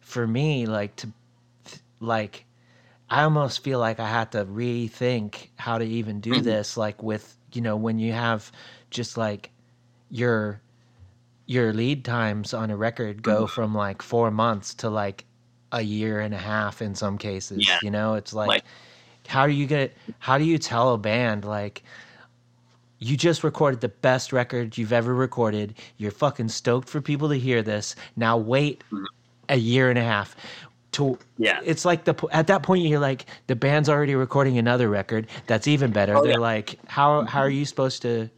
[0.00, 1.08] for me like to
[2.00, 2.46] like
[3.10, 6.42] I almost feel like I had to rethink how to even do Mhm.
[6.42, 8.52] this like with you know when you have
[8.90, 9.50] just like
[10.10, 10.60] your
[11.46, 13.46] your lead times on a record go Mm-hmm.
[13.46, 15.26] from like 4 months to like
[15.74, 17.78] a year and a half in some cases, Yeah.
[17.82, 18.14] you know?
[18.14, 18.64] It's like Like-
[19.26, 21.82] how do you get how do you tell a band like
[22.98, 25.74] you just recorded the best record you've ever recorded.
[25.98, 27.96] You're fucking stoked for people to hear this.
[28.16, 29.04] Now wait Mhm.
[29.48, 30.36] a year and a half
[30.92, 31.58] to Yeah.
[31.64, 35.66] It's like the at that point you're like the band's already recording another record that's
[35.66, 36.16] even better.
[36.16, 36.38] Oh, They're yeah.
[36.38, 38.30] like how how are you supposed to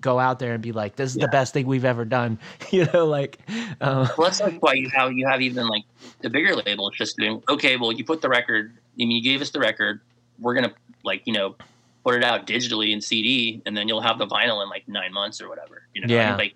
[0.00, 2.38] go out there and be like this is the best thing we've ever done,
[2.70, 3.38] you know like
[3.80, 5.84] uh, Well, that's like why you have you have even like
[6.20, 6.88] the bigger label.
[6.88, 7.76] It's just doing okay.
[7.76, 8.72] Well, you put the record.
[8.76, 10.00] I mean, you gave us the record.
[10.38, 10.72] We're gonna
[11.04, 11.56] like you know
[12.04, 15.12] put it out digitally in CD, and then you'll have the vinyl in like nine
[15.12, 15.82] months or whatever.
[15.92, 16.36] You know, Yeah.
[16.36, 16.54] like,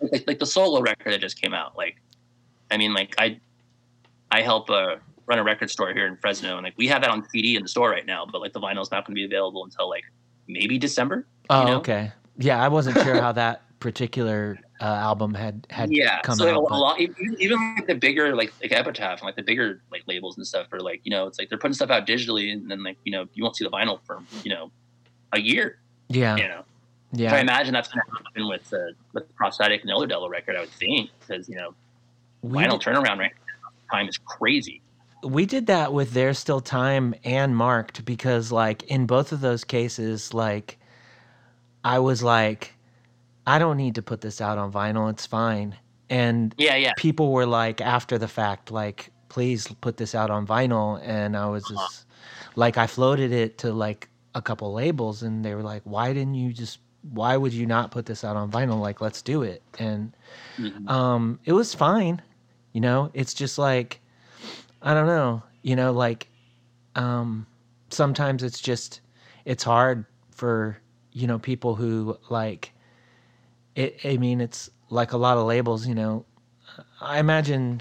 [0.00, 1.76] like like the solo record that just came out.
[1.76, 1.96] Like
[2.70, 3.40] I mean, like I
[4.30, 4.96] I help uh,
[5.26, 7.62] run a record store here in Fresno, and like we have that on CD in
[7.62, 10.04] the store right now, but like the vinyl's not going to be available until like
[10.48, 11.26] maybe December.
[11.50, 11.76] Oh, know?
[11.78, 12.12] okay.
[12.38, 16.54] Yeah, I wasn't sure how that particular uh, album had had yeah come so like,
[16.54, 16.58] out.
[16.64, 19.80] a, but- lot even, even like the bigger like like epitaph and like the bigger
[19.92, 22.52] like labels and stuff are like you know it's like they're putting stuff out digitally
[22.52, 24.70] and then like you know you won't see the vinyl for you know
[25.32, 25.78] a year.
[26.08, 26.64] Yeah, you know?
[27.16, 30.28] So i imagine that's going to happen with the with the prosthetic and elder devil
[30.28, 31.74] record i would think because you know
[32.42, 34.82] We vinyl did, turnaround right now, time is crazy.
[35.22, 39.64] We did that with There's Still Time and Marked because, like, in both of those
[39.64, 40.78] cases, like,
[41.86, 42.74] I was like,
[43.46, 45.08] I don't need to put this out on vinyl.
[45.10, 45.76] It's fine.
[46.10, 50.46] And yeah yeah people were like, after the fact, like, please put this out on
[50.46, 51.00] vinyl.
[51.04, 51.78] And I was Uh-huh.
[51.78, 52.06] just
[52.56, 56.34] like, I floated it to like a couple labels, and they were like, why didn't
[56.34, 58.80] you just, why would you not put this out on vinyl?
[58.80, 59.62] Like, let's do it.
[59.78, 60.12] And
[60.58, 60.88] Mhm.
[60.90, 62.22] um, it was fine.
[62.72, 64.00] You know, it's just like,
[64.82, 66.28] I don't know, you know, like,
[66.96, 67.46] um,
[67.90, 69.00] sometimes it's just,
[69.44, 70.78] it's hard for,
[71.16, 72.72] you know, people who like,
[73.74, 76.26] it, I mean, it's like a lot of labels, you know,
[77.00, 77.80] I imagine,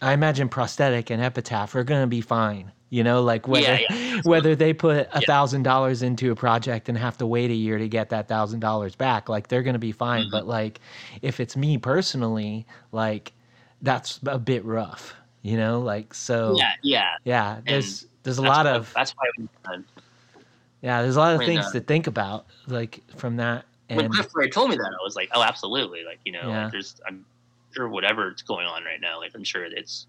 [0.00, 2.72] I imagine prosthetic and epitaph are going to be fine.
[2.88, 6.98] You know, like whether yeah, whether they put a thousand dollars into a project and
[6.98, 9.92] have to wait a year to get that thousand dollars back, like they're gonna be
[9.92, 10.22] fine.
[10.22, 10.30] Mm-hmm.
[10.32, 10.80] But like,
[11.22, 13.32] if it's me personally, like
[13.80, 15.14] that's a bit rough.
[15.42, 16.56] You know, like so.
[16.58, 19.48] yeah yeah yeah, there's there's a lot why- of that's why we,
[20.82, 23.64] yeah, there's a lot of when, things uh, to think about, like from that.
[23.88, 26.48] when And Cliff Ray told me that i was like oh absolutely like you know
[26.48, 26.62] Yeah.
[26.64, 27.24] like there's i'm
[27.74, 30.06] sure whatever's going on right now like i'm sure it's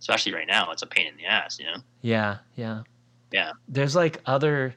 [0.00, 2.82] especially right now it's a pain in the ass you know Yeah, yeah.
[3.32, 3.52] Yeah.
[3.68, 4.74] There's like other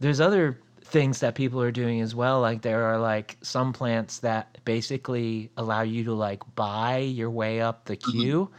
[0.00, 2.40] there's other things that people are doing as well.
[2.40, 7.60] Like there are like some plants that basically allow you to like buy your way
[7.60, 8.10] up the Mm-hmm.
[8.20, 8.50] queue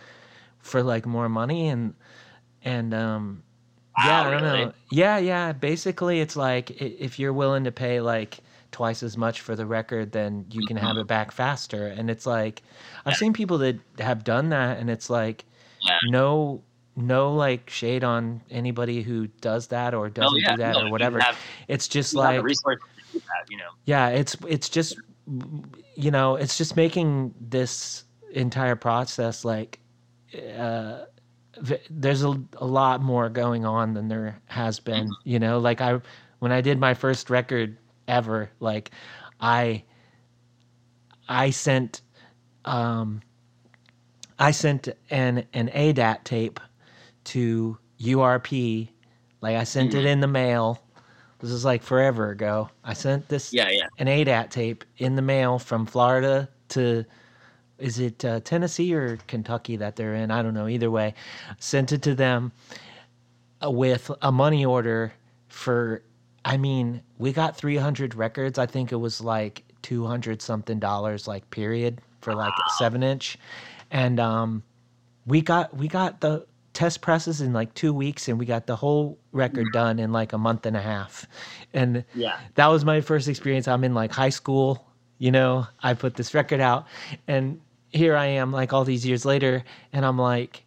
[0.59, 1.93] for like more money and
[2.63, 3.43] and um
[3.97, 4.65] Wow, yeah, I don't really?
[4.65, 4.73] know.
[4.91, 5.51] Yeah, yeah.
[5.53, 8.39] Basically it's like if you're willing to pay like
[8.71, 11.87] twice as much for the record, then you can have it back faster.
[11.87, 12.69] And it's like I've
[13.01, 13.09] Mm-hmm.
[13.09, 13.15] Yeah.
[13.15, 15.43] seen people that have done that and it's like
[15.85, 15.97] Yeah.
[16.05, 16.63] no
[16.95, 20.87] no like shade on anybody who does that or doesn't Oh, yeah, do that no,
[20.87, 21.19] or whatever.
[21.19, 21.37] have-
[21.67, 22.79] it's just you have the like
[23.13, 23.69] that, you know.
[23.85, 24.97] yeah, it's it's just
[25.95, 29.79] you know, it's just making this entire process like
[30.57, 31.05] uh
[31.89, 35.11] there's a, a lot more going on than there has been, Mm-hmm.
[35.23, 36.01] you know, like I
[36.39, 37.77] when I did my first record
[38.07, 38.91] ever, like
[39.39, 39.83] I
[41.27, 42.01] I sent
[42.65, 43.21] um
[44.39, 46.59] I sent an an ADAT tape
[47.25, 48.89] to URP.
[49.41, 49.97] Like I sent Mm-hmm.
[49.99, 50.83] it in the mail.
[51.39, 52.69] This is like forever ago.
[52.83, 53.87] I sent this Yeah, yeah.
[53.97, 57.05] an ADAT tape in the mail from Florida to
[57.81, 60.31] is it uh, Tennessee or Kentucky that they're in?
[60.31, 60.67] I don't know.
[60.67, 61.13] Either way,
[61.59, 62.51] sent it to them
[63.63, 65.13] uh, with a money order
[65.47, 66.03] for.
[66.43, 68.57] I mean, we got 300 records.
[68.57, 73.37] I think it was like 200 something dollars, like period, for like a seven inch,
[73.91, 74.63] and um,
[75.25, 78.75] we got we got the test presses in like two weeks, and we got the
[78.75, 81.27] whole record done in like a month and a half,
[81.73, 82.37] and Yeah.
[82.55, 83.67] that was my first experience.
[83.67, 84.87] I'm in like high school,
[85.19, 86.87] you know, I put this record out
[87.27, 87.61] and
[87.91, 89.63] here I am like all these years later
[89.93, 90.63] and I'm like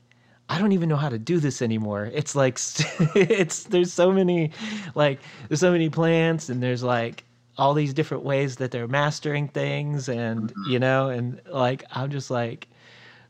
[0.49, 2.11] I don't even know how to do this anymore.
[2.13, 2.59] It's like
[3.15, 4.51] it's there's so many
[4.95, 7.25] like there's so many plants and there's like
[7.57, 12.31] all these different ways that they're mastering things and you know and like I'm just
[12.31, 12.69] like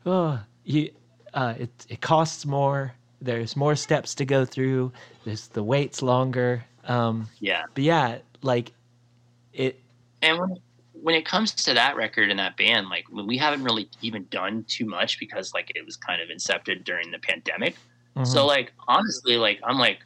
[0.05, 0.91] oh you
[1.33, 2.93] uh it it costs more.
[3.21, 4.91] There's more steps to go through.
[5.23, 6.65] There's the waits longer.
[6.85, 7.63] Um Yeah.
[7.73, 8.73] but yeah, like
[9.53, 9.79] it.
[10.21, 10.57] And when
[11.05, 14.65] when it comes to that record and that band, like we haven't really even done
[14.67, 17.75] too much because like it was kind of incepted during the pandemic.
[18.17, 18.25] mhm.
[18.25, 19.99] So like honestly, like I'm like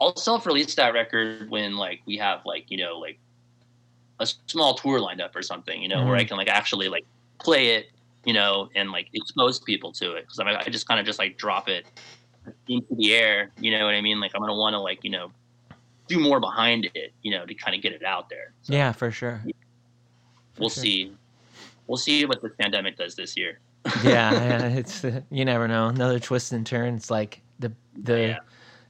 [0.00, 3.18] I'll self-release that record when like we have like you know like
[4.18, 7.04] a small tour lined up or something, you know, where I can like actually like
[7.38, 7.90] play it,
[8.24, 11.18] you know, and like expose people to it because I I just kind of just
[11.18, 11.84] like drop it
[12.66, 14.20] into the air, you know what I mean?
[14.20, 15.32] Like I'm gonna want to like you know
[16.08, 18.54] do more behind it, you know, to kind of get it out there.
[18.62, 19.42] So yeah, for sure.
[19.42, 19.50] For
[20.58, 20.82] we'll sure.
[20.82, 21.12] see.
[21.86, 23.58] We'll see what the pandemic does this year.
[24.02, 25.88] yeah, yeah, it's uh, you never know.
[25.88, 27.10] Another twist and turns.
[27.10, 28.38] Like the the Yeah.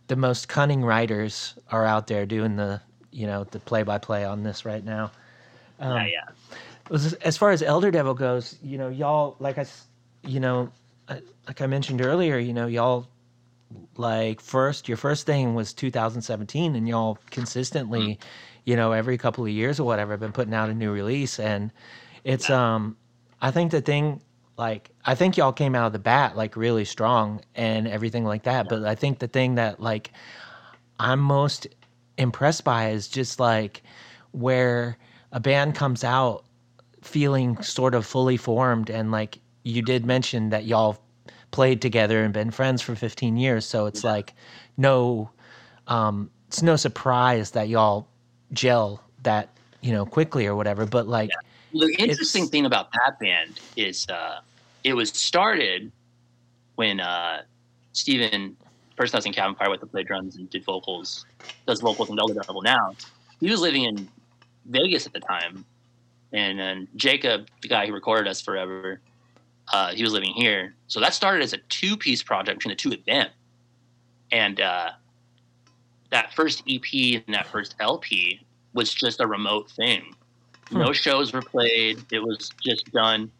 [0.06, 4.24] the most cunning writers are out there doing the you know the play by play
[4.24, 5.10] on this right now.
[5.80, 6.58] Um, yeah, yeah.
[7.24, 9.66] as, far as Elder Devil goes, you know, y'all like I,
[10.22, 10.70] you know,
[11.08, 13.08] I- like I mentioned earlier, you know, y'all
[13.96, 18.18] like first your first thing was 2017, and y'all consistently,
[18.64, 21.38] you know, every couple of years or whatever, I've been putting out a new release,
[21.38, 21.70] and
[22.24, 22.96] it's um,
[23.40, 24.20] I think the thing
[24.56, 28.44] like I think y'all came out of the bat like really strong and everything like
[28.44, 28.68] that.
[28.68, 30.12] But I think the thing that like
[30.98, 31.66] I'm most
[32.16, 33.82] impressed by is just like
[34.30, 34.96] where
[35.32, 36.44] a band comes out
[37.02, 40.98] feeling sort of fully formed and like you did mention that y'all
[41.50, 44.32] played together and been friends for 15 years so it's like
[44.76, 45.28] no
[45.86, 48.08] um it's no surprise that y'all
[48.54, 49.48] gel that
[49.80, 51.30] you know quickly or whatever but like
[51.74, 54.40] The interesting thing about that band is uh,
[54.84, 55.90] it was started
[56.76, 57.42] when uh,
[57.92, 58.56] Steven,
[58.96, 61.26] person that's in Cabin Fire with the play drums and did vocals,
[61.66, 62.94] does vocals in Elder Devil now.
[63.40, 64.08] He was living in
[64.66, 65.64] Vegas at the time,
[66.32, 69.00] and then Jacob, the guy who recorded us forever,
[69.72, 70.74] uh, he was living here.
[70.86, 73.28] So that started as a two-piece project between the two of them,
[74.30, 74.90] and uh,
[76.14, 78.40] that first EP and that first LP
[78.72, 80.14] was just a remote thing.
[80.70, 82.04] No shows were played.
[82.12, 83.32] It was just done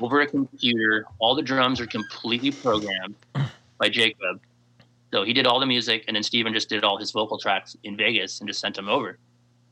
[0.00, 1.04] over a computer.
[1.20, 3.14] All the drums are completely programmed
[3.78, 4.40] by Jacob.
[5.12, 7.76] So he did all the music, and then Steven just did all his vocal tracks
[7.84, 9.16] in Vegas and just sent them over.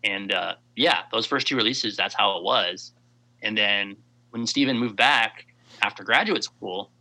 [0.04, 2.92] And uh, yeah, those first two releases, that's how it was.
[3.42, 3.96] And then
[4.30, 5.46] when Steven moved back
[5.82, 6.92] after graduate school,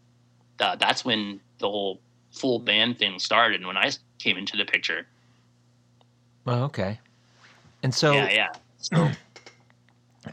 [0.60, 3.58] uh, that's when the whole full band thing started.
[3.58, 5.06] And when I came into the picture,
[6.48, 7.00] oh, okay
[7.84, 8.50] and so yeah, yeah.
[8.78, 9.12] So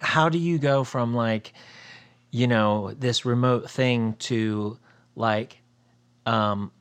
[0.00, 1.52] how do you go from like
[2.30, 4.78] you know this remote thing to
[5.16, 5.58] like
[6.24, 6.72] um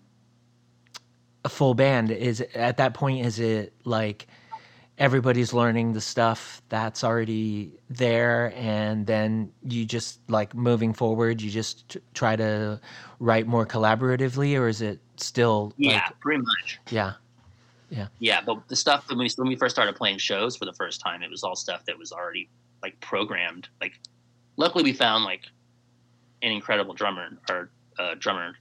[1.43, 4.27] a full band is at that point is it like
[4.97, 11.49] everybody's learning the stuff that's already there and then you just like moving forward you
[11.49, 12.79] just t- try to
[13.19, 16.79] write more collaboratively or is it still yeah, like pretty much.
[16.91, 17.13] yeah
[17.91, 20.73] Yeah, Yeah, but the stuff that we when we first started playing shows for the
[20.73, 22.49] first time, it was all stuff that was already
[22.81, 23.67] like programmed.
[23.81, 23.99] Like,
[24.55, 25.43] luckily we found like
[26.41, 27.69] an incredible drummer, our
[27.99, 28.55] uh, drummer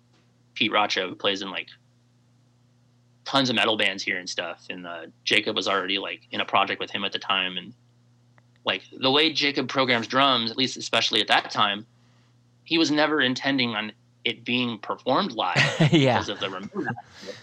[0.55, 1.69] Pete Racha, who plays in like
[3.25, 4.67] tons of metal bands here and stuff.
[4.69, 7.73] And uh, Jacob was already like in a project with him at the time, and
[8.65, 11.87] like the way Jacob programs drums, at least especially at that time,
[12.65, 13.93] he was never intending on
[14.31, 15.57] it being performed live
[15.93, 16.95] yeah because of the remote.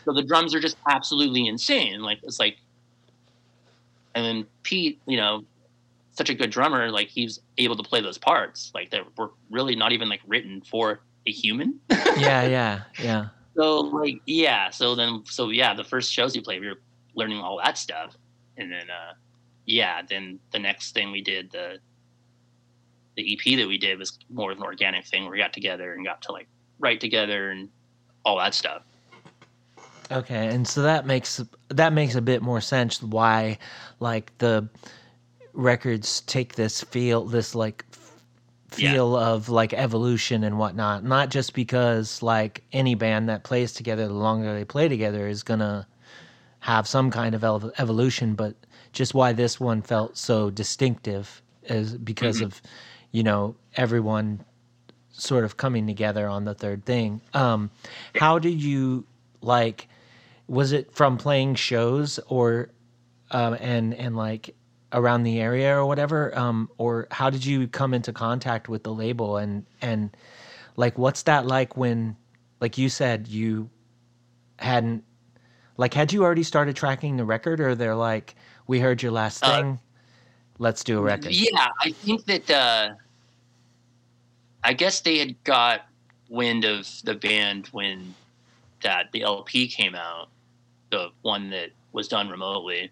[0.05, 2.01] So the drums are just absolutely insane.
[2.01, 2.57] Like it's like,
[4.15, 5.43] and then Pete, you know,
[6.11, 9.75] such a good drummer, like he's able to play those parts, like that were really
[9.75, 11.79] not even like written for a human.
[12.17, 13.27] yeah yeah yeah
[13.57, 16.79] so like yeah, so then so yeah, the first shows you played, we were
[17.15, 18.15] learning all that stuff,
[18.55, 19.13] and then uh,
[19.65, 21.79] yeah, then the next thing we did the
[23.15, 25.93] the EP that we did was more of an organic thing where we got together
[25.95, 26.47] and got to like
[26.79, 27.69] write together and
[28.25, 28.83] all that stuff.
[30.11, 33.57] Okay, and so that makes that makes a bit more sense why
[33.99, 34.69] like the
[35.53, 38.23] records take this feel this like f-
[38.77, 38.93] Yeah.
[38.93, 41.03] feel of like evolution and whatnot.
[41.03, 45.43] Not just because like any band that plays together, the longer they play together is
[45.43, 45.87] gonna
[46.59, 48.55] have some kind of ev- evolution, but
[48.93, 52.45] just why this one felt so distinctive is because mm-hmm.
[52.45, 52.61] of
[53.11, 54.43] you know everyone
[55.17, 57.21] sort of coming together on the third thing.
[57.33, 57.71] Um,
[58.15, 59.05] how did you
[59.41, 59.87] like?
[60.47, 62.69] Was it from playing shows or
[63.31, 64.55] um, and and like
[64.93, 66.37] around the area or whatever?
[66.37, 70.15] Um, or how did you come into contact with the label and and
[70.77, 72.15] like what's that like when
[72.61, 73.69] like you said you
[74.59, 75.03] hadn't
[75.77, 78.35] like had you already started tracking the record or they're like
[78.67, 79.79] we heard your last Uh, thing
[80.59, 82.93] let's do a record Yeah, I think that uh,
[84.67, 85.87] I guess they had got
[86.27, 88.13] wind of the band when
[88.83, 90.27] that the LP came out,
[90.91, 92.91] the one that was done remotely,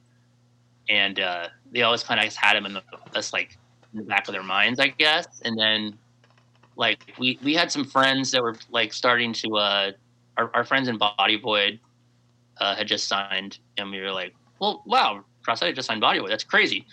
[0.87, 2.81] and uh, they always kind of had him in the
[3.33, 3.57] like
[3.91, 5.27] in the back of their minds, I guess.
[5.43, 5.97] And then
[6.77, 9.91] like we we had some friends that were like starting to uh,
[10.37, 11.77] our our friends in Body Void
[12.59, 16.31] uh, had just signed, and we were like, well, wow, Prosthetic just signed Body Void,
[16.31, 16.87] that's crazy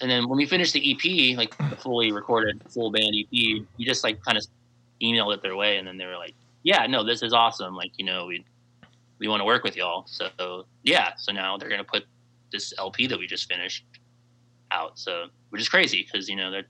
[0.00, 3.66] and then when we finished the EP, like the fully recorded full band EP, you
[3.80, 4.44] just like kind of
[5.02, 7.74] emailed it their way, and then they were like, "Yeah, no, this is awesome.
[7.74, 8.44] Like, you know, we
[9.18, 12.04] we want to work with y'all." So yeah, so now they're gonna put
[12.52, 13.84] this LP that we just finished
[14.70, 14.98] out.
[14.98, 16.64] So which is crazy because you know that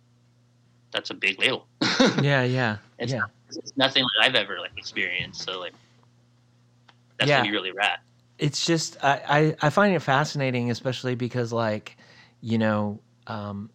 [0.92, 1.66] that's a big label.
[2.20, 5.42] yeah yeah It's, yeah it's nothing that I've ever like experienced.
[5.44, 5.72] So like
[7.18, 7.38] that's Yeah.
[7.38, 7.98] gonna be really rad.
[8.38, 11.96] it's just I, I I find it fascinating, especially because like
[12.40, 13.00] you know
[13.30, 13.70] um,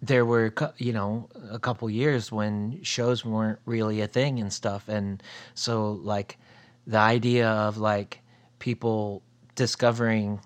[0.00, 4.88] there were you know a couple years when shows weren't really a thing and stuff,
[4.88, 5.22] and
[5.54, 6.38] so like
[6.86, 8.20] the idea of like
[8.58, 9.22] people
[9.54, 10.40] discovering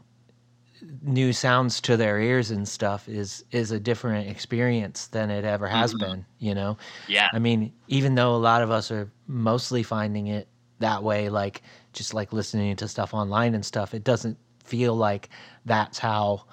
[1.03, 5.69] new sounds to their ears and stuff is is a different experience than it ever
[5.69, 6.01] has Mhm.
[6.01, 6.77] been you know
[7.07, 7.29] Yeah.
[7.33, 11.63] i mean even though a lot of us are mostly finding it that way like
[11.93, 15.31] just like listening to stuff online and stuff it doesn't feel like
[15.65, 16.45] that's how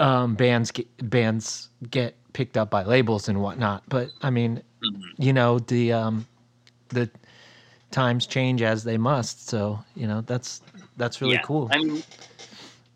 [0.00, 5.00] um bands get bands get picked up by labels and whatnot but i mean Mhm.
[5.18, 6.26] you know the um
[6.88, 7.08] the
[7.90, 10.62] times change as they must so you know that's
[10.96, 11.42] that's really Yeah.
[11.42, 12.02] cool I mean,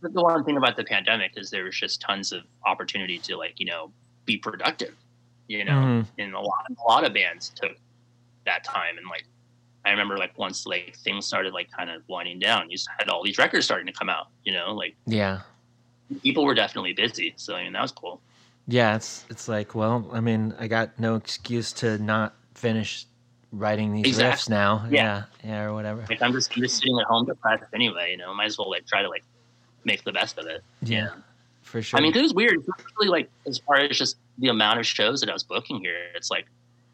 [0.00, 3.54] the one thing about the pandemic is there was just tons of opportunity to like
[3.58, 3.92] you know
[4.26, 4.94] be productive.
[5.48, 6.06] You know, Mhm.
[6.18, 7.72] and a lot a lot of bands took
[8.44, 9.24] that time and like
[9.84, 13.24] I remember like once like things started like kind of winding down, you had all
[13.24, 14.26] these records starting to come out.
[14.44, 15.40] You know, like yeah
[16.22, 17.34] people were definitely busy.
[17.36, 18.20] So I mean that was cool.
[18.66, 23.06] yeah it's it's like well i mean i got no excuse to not finish
[23.52, 25.22] writing these riffs now Yeah.
[25.42, 28.10] yeah yeah or whatever Like I'm just I'm just sitting at home depressed anyway.
[28.10, 29.24] You know, might as well like try to like
[29.84, 30.62] make the best of it.
[30.82, 31.10] yeah
[31.62, 32.56] for sure I mean, it was weird.
[32.60, 35.80] It's really like as far as just the amount of shows that I was booking
[35.80, 35.98] here.
[36.14, 36.46] It's like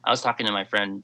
[0.04, 1.02] I was talking to my friend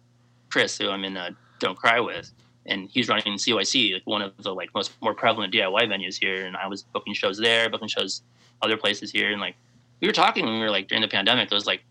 [0.50, 1.30] Chris, who I'm in uh,
[1.60, 2.32] Don't Cry with,
[2.66, 6.46] and he's running CYC, like one of the like most more prevalent DIY venues here.
[6.46, 8.22] And I was booking shows there, booking shows
[8.62, 9.56] other places here, and like
[10.00, 11.50] we were talking when we were like during the pandemic.
[11.50, 11.82] It was like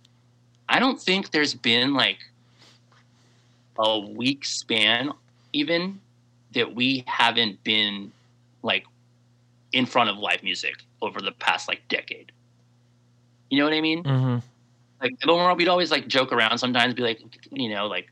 [0.68, 2.20] I don't think there's been like
[3.78, 5.12] a week span
[5.54, 6.00] even
[6.54, 8.12] that we haven't been
[8.62, 8.86] like
[9.72, 12.32] in front of live music over the past like decade.
[13.50, 14.04] You know what I mean?
[14.04, 14.38] Mm-hmm.
[15.02, 18.12] Like, we'd always like joke around sometimes, be like, you know, like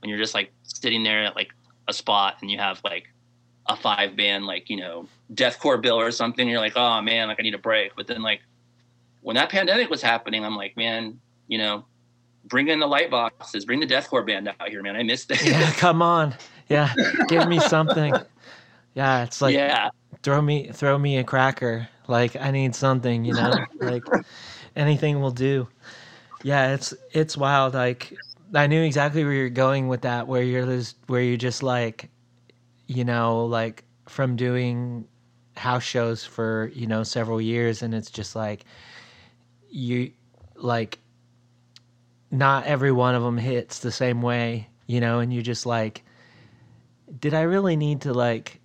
[0.00, 1.50] when you're just like sitting there at like
[1.88, 3.08] a spot and you have like
[3.68, 7.38] a five band, like, you know, deathcore bill or something, you're like, oh man, like
[7.40, 7.96] I need a break.
[7.96, 8.40] But then like
[9.22, 11.18] when that pandemic was happening, I'm like, man,
[11.48, 11.84] you know,
[12.44, 14.96] bring in the light boxes, bring the deathcore band out here, man.
[14.96, 15.44] I missed it.
[15.44, 16.34] yeah come on
[16.68, 16.92] yeah
[17.28, 18.14] give me something
[18.94, 19.90] yeah it's like yeah.
[20.22, 24.02] throw me throw me a cracker like i need something you know like
[24.74, 25.66] anything will do
[26.42, 28.14] yeah it's it's wild like
[28.54, 32.10] i knew exactly where you're going with that where you're just where you're just like
[32.86, 35.06] you know like from doing
[35.56, 38.64] house shows for you know several years and it's just like
[39.70, 40.12] you
[40.54, 40.98] like
[42.30, 46.04] not every one of them hits the same way you know and you just like
[47.20, 48.60] did i really need to like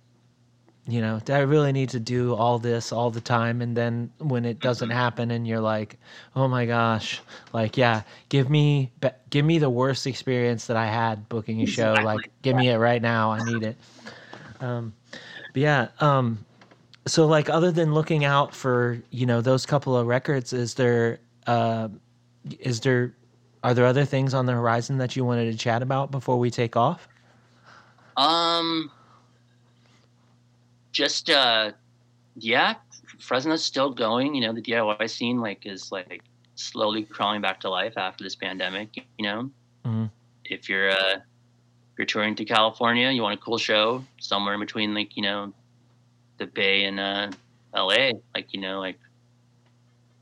[0.86, 3.62] you know, do I really need to do all this all the time?
[3.62, 5.96] And then when it doesn't happen, and you're like,
[6.34, 7.20] oh my gosh,
[7.52, 8.90] like yeah, give me
[9.30, 11.92] give me the worst experience that I had booking a show.
[11.92, 13.30] Like, give me it right now.
[13.30, 13.76] I need it.
[14.60, 14.92] Um,
[15.52, 15.88] but yeah.
[16.00, 16.44] Um,
[17.06, 21.20] so like, other than looking out for you know those couple of records, is there
[21.46, 21.88] uh,
[22.58, 23.14] is there
[23.62, 26.50] are there other things on the horizon that you wanted to chat about before we
[26.50, 27.06] take off?
[28.16, 28.90] Um,
[30.92, 31.72] just uh,
[32.36, 32.74] yeah,
[33.18, 34.34] Fresno's still going.
[34.34, 36.22] You know, the DIY scene like is like
[36.54, 38.96] slowly crawling back to life after this pandemic.
[39.18, 39.50] You know,
[39.84, 40.10] Mhm.
[40.44, 44.60] if you're uh, if you're touring to California, you want a cool show somewhere in
[44.60, 45.52] between like you know,
[46.38, 47.30] the Bay and uh,
[47.74, 48.12] L.A.
[48.34, 48.98] Like you know, like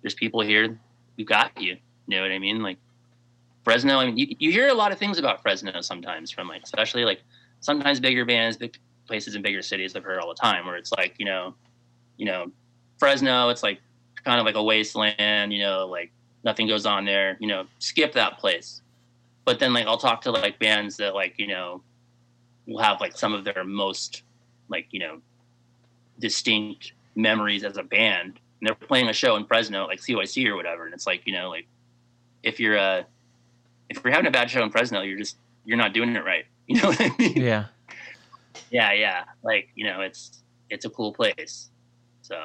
[0.02, 0.78] there's people here
[1.16, 1.76] who got you.
[2.06, 2.62] You know what I mean?
[2.62, 2.78] Like
[3.64, 3.98] Fresno.
[3.98, 7.04] I mean, you, you hear a lot of things about Fresno sometimes from like, especially
[7.04, 7.22] like
[7.60, 8.76] sometimes bigger bands, big
[9.10, 9.96] places in bigger cities.
[9.96, 11.54] I've heard all the time where it's like, you know,
[12.16, 12.52] you know,
[12.98, 13.48] Fresno.
[13.48, 13.80] It's like
[14.24, 15.52] kind of like a wasteland.
[15.52, 16.12] You know, like
[16.44, 17.36] nothing goes on there.
[17.40, 18.82] You know, skip that place.
[19.44, 21.82] But then like I'll talk to like bands that like you know
[22.66, 24.22] will have like some of their most
[24.68, 25.20] like you know
[26.20, 30.54] distinct memories as a band and they're playing a show in Fresno, like CYC or
[30.54, 31.66] whatever, and it's like you know, like
[32.42, 33.02] if you're uh
[33.88, 36.44] if you're having a bad show in Fresno, you're just you're not doing it right.
[36.70, 37.36] You know what I mean?
[37.36, 37.64] Yeah.
[38.70, 39.24] Yeah, yeah.
[39.42, 41.70] Like you know, it's it's a cool place.
[42.22, 42.36] So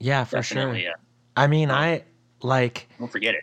[0.00, 0.76] Yeah, for sure.
[0.76, 0.92] yeah.
[1.36, 2.02] I mean, I
[2.42, 3.42] like Don't forget it.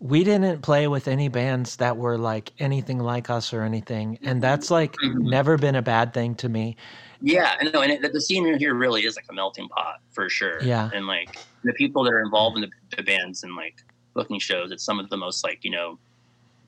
[0.00, 4.42] we didn't play with any bands that were like anything like us or anything, and
[4.42, 5.22] that's like Mhm.
[5.22, 6.76] never been a bad thing to me.
[7.20, 10.28] Yeah, I know, and it, the scene here really is like a melting pot for
[10.28, 10.62] sure.
[10.62, 10.90] Yeah.
[10.92, 13.76] and like the people that are involved in the, the bands and like
[14.14, 15.98] booking shows, it's some of the most like you know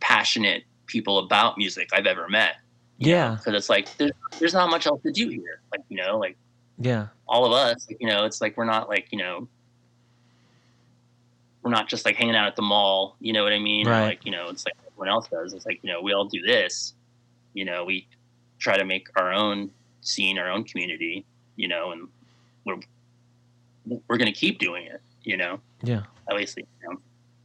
[0.01, 2.57] passionate people about music I've ever met.
[2.99, 5.61] Yeah, Because it's like there's there's not much else to do here.
[5.70, 6.36] Like you know, like
[6.78, 9.49] yeah, all of us, you know, it's like we're not like you know.
[11.62, 13.88] We're not just like hanging out at the mall, you know what I mean?
[13.88, 14.05] Or Right.
[14.07, 15.53] like, you know, it's like everyone else does.
[15.53, 16.94] It's like, you know, we all do this.
[17.55, 18.07] You know, we
[18.61, 21.24] try to make our own scene, our own community,
[21.57, 22.07] you know, and
[22.64, 22.76] we're
[24.09, 25.59] we're gonna keep doing it, you know.
[25.82, 26.99] yeah, At least you know.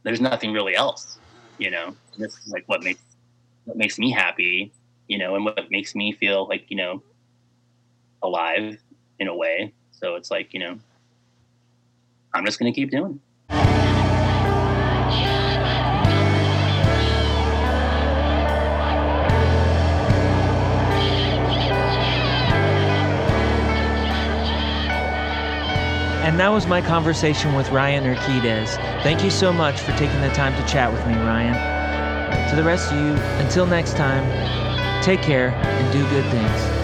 [0.04, 1.18] There's nothing really else,
[1.58, 1.96] you know.
[2.16, 3.00] This is like what makes
[3.64, 4.70] what makes me happy,
[5.08, 7.02] you know, and what makes me feel like, you know,
[8.22, 8.78] alive
[9.18, 9.72] in a way.
[9.90, 10.78] So it's like, you know,
[12.34, 13.20] I'm just going to keep doing.
[26.22, 28.76] And that was my conversation with Ryan Urquidez.
[29.02, 32.48] Thank you so much for taking the time to chat with me, Ryan.
[32.48, 34.24] To the rest of you, until next time,
[35.02, 36.81] take care and do good things.